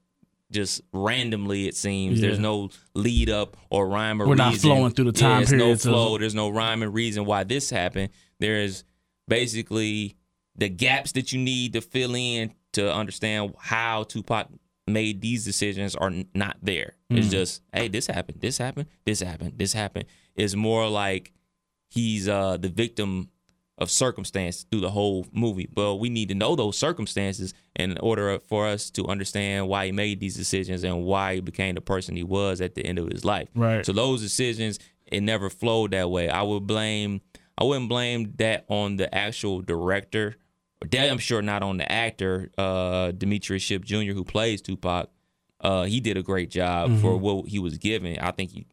[0.53, 1.67] just randomly.
[1.69, 2.29] It seems Yeah.
[2.29, 4.31] there's no lead up or rhyme or reason.
[4.39, 6.19] We're not flowing through the time yeah, there's no flow.
[6.19, 8.11] There's no rhyme and reason why this happened.
[8.41, 8.85] There's
[9.29, 10.17] basically
[10.57, 14.49] the gaps that you need to fill in to understand how Tupac
[14.87, 16.95] made these decisions are not there.
[17.11, 17.31] It's Mm.
[17.31, 20.07] just, hey, this happened, this happened, this happened, this happened.
[20.35, 21.33] It's more like
[21.89, 23.29] he's uh the victim
[23.79, 25.67] of circumstance through the whole movie.
[25.73, 29.93] But we need to know those circumstances in order for us to understand why he
[29.93, 33.09] made these decisions and why he became the person he was at the end of
[33.09, 33.49] his life.
[33.55, 33.85] Right.
[33.87, 36.29] So those decisions, it never flowed that way.
[36.29, 37.21] I would blame
[37.57, 40.37] I wouldn't blame that on the actual director.
[40.93, 45.11] I'm sure not on the actor, uh, Demetrius Shipp Jr., who plays Tupac.
[45.61, 48.19] Uh, he did a great job for what he was given.
[48.19, 48.67] I think he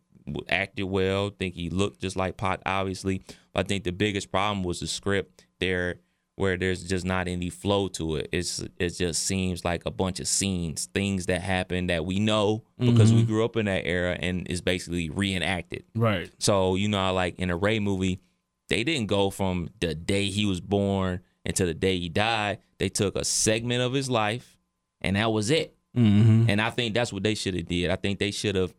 [0.50, 1.28] acted well.
[1.28, 3.24] I think he looked just like Pac, obviously.
[3.54, 5.96] But I think the biggest problem was the script there,
[6.36, 8.30] where there's just not any flow to it.
[8.32, 12.64] It's it just seems like a bunch of scenes, things that happen that we know
[12.80, 15.84] because we grew up in that era, and is basically reenacted.
[15.94, 16.32] Right.
[16.40, 18.22] So you know, like in a Ray movie,
[18.70, 22.60] they didn't go from the day he was born until the day he died.
[22.78, 24.58] They took a segment of his life,
[25.02, 25.76] and that was it.
[25.98, 26.48] Mm-hmm.
[26.50, 27.90] And I think that's what they should have did.
[27.90, 28.72] I think they should have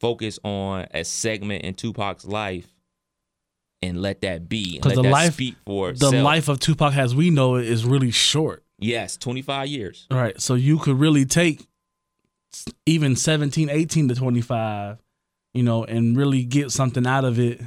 [0.00, 2.68] focused on a segment in Tupac's life
[3.80, 4.76] and let that be.
[4.78, 6.14] Because the life- speak for The itself.
[6.24, 8.62] life of Tupac as we know it is really short.
[8.78, 10.06] yes, twenty five years.
[10.10, 10.38] Right.
[10.38, 11.66] So you could really take
[12.86, 14.98] even 17, 18 to 25,
[15.54, 17.60] you know, and really get something out of it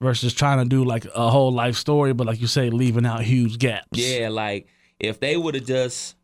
[0.00, 3.22] versus trying to do like a whole life story, but like you say, leaving out
[3.22, 3.86] huge gaps.
[3.98, 4.66] Yeah, like
[4.98, 6.16] if they would have just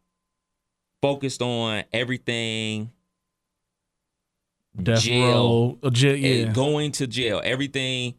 [1.02, 2.90] focused on everything
[4.80, 5.90] Death jail, row.
[5.90, 6.52] jail yeah.
[6.52, 8.14] going to jail, everything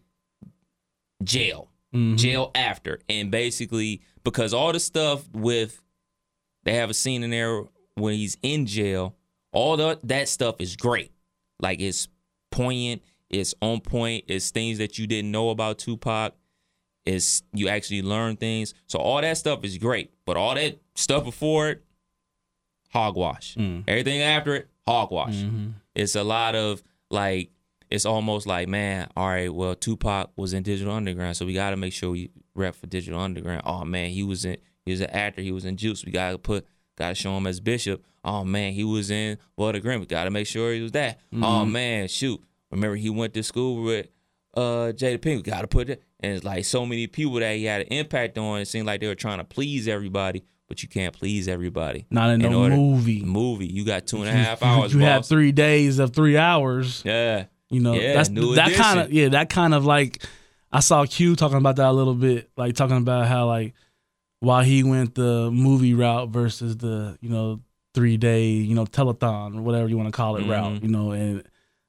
[1.24, 2.18] jail, Mhm.
[2.18, 5.82] jail after, and basically because all the stuff with
[6.64, 7.64] they have a scene in there
[7.96, 9.16] when he's in jail,
[9.52, 11.12] all the, that stuff is great,
[11.60, 12.08] like it's
[12.52, 16.34] poignant, it's on point, it's things that you didn't know about Tupac,
[17.06, 21.24] it's you actually learn things, so all that stuff is great, but all that stuff
[21.24, 21.84] before it,
[22.92, 23.84] hogwash, Mm.
[23.88, 25.36] everything after it, hogwash.
[25.36, 25.74] Mhm.
[25.96, 27.52] it's a lot of like
[27.90, 31.72] it's almost like man all right well tupac was in digital underground so we got
[31.72, 33.62] to make sure we rep for digital underground.
[33.66, 34.56] Oh man he was in
[34.86, 36.06] he was an actor he was in juice.
[36.06, 36.66] We got to put
[36.98, 38.04] got to show him as bishop.
[38.24, 41.20] Oh man he was in Blood we got to make sure he was that.
[41.34, 42.42] Oh man shoot
[42.72, 44.08] remember he went to school with
[44.56, 47.66] uh jada pink got to put it and it's like so many people that he
[47.66, 50.90] had an impact on it seemed like they were trying to please everybody but you
[50.90, 53.22] can't please everybody Not in, no order- movie.
[53.24, 55.28] movie you got two and a half hours you boss.
[55.30, 57.02] three days of three hours.
[57.06, 60.24] yeah You know, Yeah, that's that kind of yeah, that kind of like
[60.74, 63.74] I saw Q talking about that a little bit, like talking about how like
[64.40, 67.60] why he went the movie route versus the you know
[67.94, 70.76] three day you know telethon or whatever you want to call it route.
[70.80, 70.84] Mhm.
[70.84, 71.44] You know, and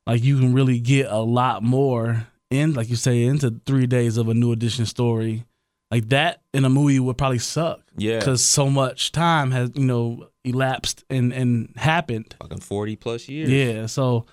[0.07, 4.17] like you can really get a lot more in, like you say, into three days
[4.17, 5.45] of a new edition story.
[5.91, 8.19] Like that in a movie would probably suck Yeah.
[8.19, 12.35] because so much time has you know elapsed and and happened.
[12.41, 13.51] Fucking 40 plus years.
[13.51, 14.25] Yeah, so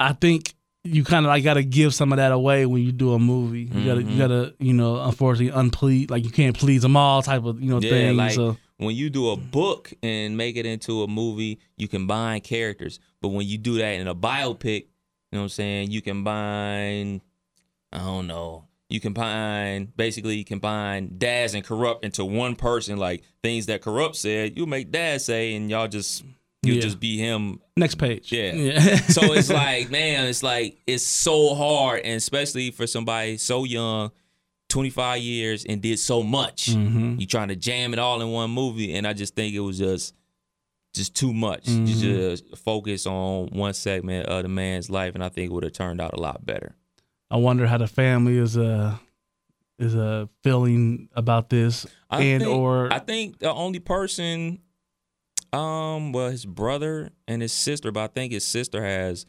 [0.00, 2.92] I think you kind of like got to give some of that away when you
[2.92, 3.62] do a movie.
[3.72, 4.10] You gotta, Mhm.
[4.10, 7.70] you gotta, you know, unfortunately, unplease like you can't please them all type of you
[7.70, 8.16] know Yeah, thing.
[8.16, 12.40] like so when you do a book and make it into a movie, you combine
[12.40, 12.98] characters.
[13.20, 14.86] But when you do that in a biopic, you
[15.32, 17.20] know what I'm saying, you combine
[17.92, 18.66] I don't know.
[18.88, 24.16] You combine basically you combine Daz and Kurupt into one person, like things that Kurupt
[24.16, 26.24] said, you make Daz say and y'all just
[26.62, 26.80] you Yeah.
[26.80, 28.32] just be him next page.
[28.32, 28.52] Yeah.
[28.54, 28.96] yeah.
[29.08, 34.10] so it's like, man, it's like it's so hard, and especially for somebody so young,
[34.74, 36.66] 25 years, and did so much.
[36.70, 37.20] Mhm.
[37.20, 39.78] You trying to jam it all in one movie, and I just think it was
[39.78, 40.14] just
[40.94, 41.64] just too much.
[41.66, 41.86] Mhm.
[41.86, 45.72] Just focus on one segment of the man's life, and I think it would have
[45.72, 46.74] turned out a lot better.
[47.30, 48.96] I wonder how the family is uh
[49.78, 54.58] is uh feeling about this I and think, or I think the only person,
[55.52, 59.24] um, well, his brother and his sister, but I think his sister has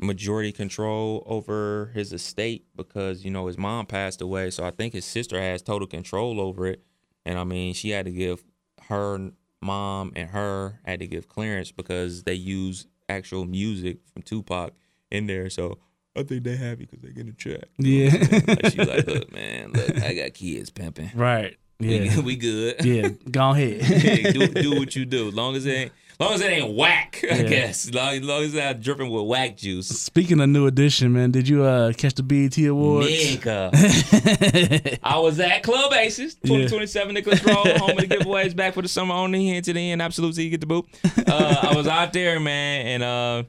[0.00, 4.94] majority control over his estate because you know his mom passed away, so I think
[4.94, 6.82] his sister has total control over it.
[7.24, 8.42] And I mean, she had to give
[8.88, 9.30] her
[9.60, 14.72] mom and her had to give clearance because they use actual music from Tupac
[15.10, 15.78] in there, so.
[16.14, 17.64] I think they happy because they get a check.
[17.78, 18.44] You know Yeah.
[18.46, 21.10] like she like, look, man, look, I got kids pimping.
[21.14, 21.56] right.
[21.78, 22.16] Yeah.
[22.16, 22.84] We, we good.
[22.84, 23.08] yeah.
[23.30, 23.80] Go ahead.
[24.34, 25.28] do, do what you do.
[25.28, 27.42] As long as it ain't, long as it ain't whack, I Yeah.
[27.48, 27.90] guess.
[27.92, 29.88] Long, long as it's not dripping with whack juice.
[29.88, 33.08] Speaking of new edition, man, did you uh catch the BET awards?
[33.08, 34.98] Nigga.
[35.02, 38.88] I was at Club Aces, 2027 Nicholas Road, home of the giveaways, back for the
[38.88, 40.86] summer only, here to the end, absolutely, you get the boot.
[41.26, 43.42] Uh, I was out there, man, and uh,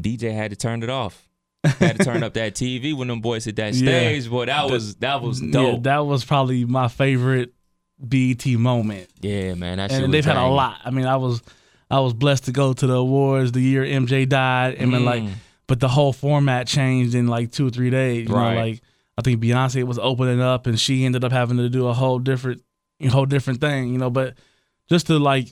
[0.00, 1.20] DJ had to turn it off.
[1.78, 3.78] Had to turn up that TV when them boys hit that Yeah.
[4.10, 4.28] stage.
[4.28, 5.82] Boy, that was that was Yeah, dope.
[5.84, 7.53] that was probably my favorite
[7.98, 9.08] BET moment.
[9.20, 10.80] Yeah, man, that and they've had a lot.
[10.84, 11.42] I mean, I was
[11.90, 14.76] I was blessed to go to the awards the year MJ died.
[14.80, 15.32] I mean, like, Mm.
[15.66, 18.28] but the whole format changed in like two or three days.
[18.28, 18.54] You Right.
[18.54, 18.80] know, like
[19.16, 22.18] I think Beyonce was opening up, and she ended up having to do a whole
[22.18, 22.62] different,
[23.00, 23.92] a whole different thing.
[23.92, 24.34] You know, but
[24.88, 25.48] just to like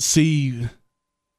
[0.00, 0.66] see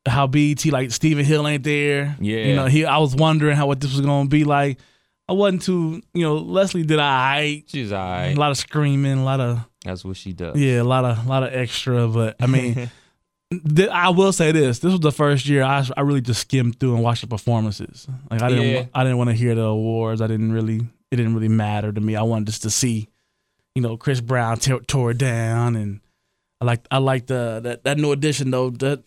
[0.08, 2.16] how BET like Stephen Hill ain't there.
[2.20, 2.46] Yeah.
[2.46, 4.80] you know, he I was wondering how what this was gonna be like.
[5.28, 9.40] I wasn't too, you know, Leslie did I She's a lot of screaming, a lot
[9.40, 10.56] of That's what she does.
[10.58, 12.90] yeah, a lot of a lot of extra, but I mean,
[13.76, 16.80] th- I will say this: this was the first year I I really just skimmed
[16.80, 18.08] through and watched the performances.
[18.30, 18.86] Like I didn't Yeah.
[18.94, 20.22] I didn't want to hear the awards.
[20.22, 22.16] I didn't really it didn't really matter to me.
[22.16, 23.08] I wanted just to see,
[23.74, 26.02] you know, Chris Brown tear, tore it down, and
[26.62, 29.04] I like I like the that that new addition though that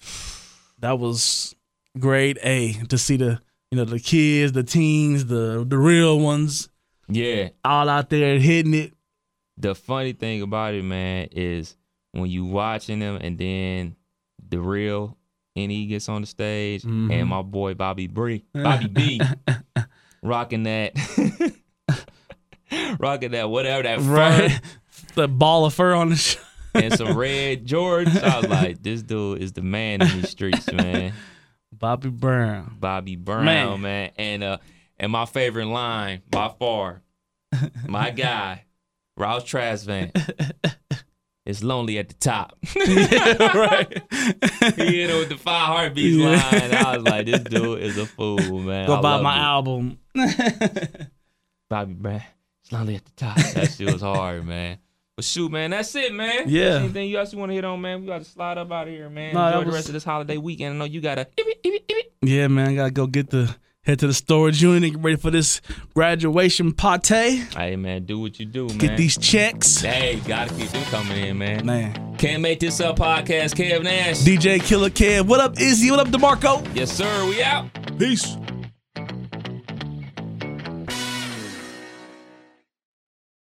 [0.80, 1.54] that was
[1.98, 3.40] grade A to see the
[3.70, 6.68] you know the kids, the teens, the the real ones
[7.08, 7.48] Yeah.
[7.64, 8.92] all out there hitting it.
[9.56, 11.76] The funny thing about it, man, is
[12.12, 13.96] when you watching them and then
[14.48, 15.16] the real
[15.56, 17.12] NE gets on the stage Mhm.
[17.12, 19.20] and my boy Bobby Bree, Bobby B,
[20.22, 20.92] rocking that,
[22.98, 24.60] rocking that whatever that fur Right,
[25.14, 26.16] the ball of fur on the.
[26.16, 26.36] Sh-
[26.74, 28.22] and some red Jordans.
[28.22, 31.12] I was like, this dude is the man in these streets, man.
[31.72, 32.76] Bobby Brown.
[32.80, 33.80] Bobby Brown, Man.
[33.80, 34.10] man.
[34.16, 34.58] And uh
[34.98, 37.02] and my favorite line by far,
[37.86, 38.64] my guy,
[39.16, 40.10] Rouse Tresvant.
[41.46, 42.58] It's lonely at the top.
[42.76, 44.02] right.
[44.76, 46.26] he hit it with the five heartbeats Yeah.
[46.28, 46.74] line.
[46.74, 48.86] I was like, this dude is a fool, man.
[48.86, 49.98] Go I buy my album.
[51.70, 52.22] Bobby Brown.
[52.62, 53.36] It's lonely at the top.
[53.54, 54.78] That shit was hard, man.
[55.18, 56.44] But shoot, man, that's it, man.
[56.46, 56.76] Yeah.
[56.76, 58.02] Anything you else want to hit on, man?
[58.02, 59.34] We got to slide up out of here, man.
[59.34, 60.76] No, that Enjoy the rest of this holiday weekend.
[60.76, 61.26] I know you got to.
[62.22, 62.68] Yeah, man.
[62.68, 63.52] I gotta go get the
[63.82, 65.60] head to the storage unit and get ready for this
[65.92, 67.38] graduation party.
[67.38, 68.78] Hey, man, do what you do, man.
[68.78, 69.80] Get these checks.
[69.80, 71.66] Hey, gotta keep them coming in, man.
[71.66, 72.16] Man.
[72.16, 74.20] Can't make this up podcast, Kev Nash.
[74.20, 75.26] DJ Killer Kev.
[75.26, 75.90] What up, Izzy?
[75.90, 76.76] What up, DeMarco?
[76.76, 77.26] yes, sir.
[77.28, 77.66] We out.
[77.98, 78.36] Peace.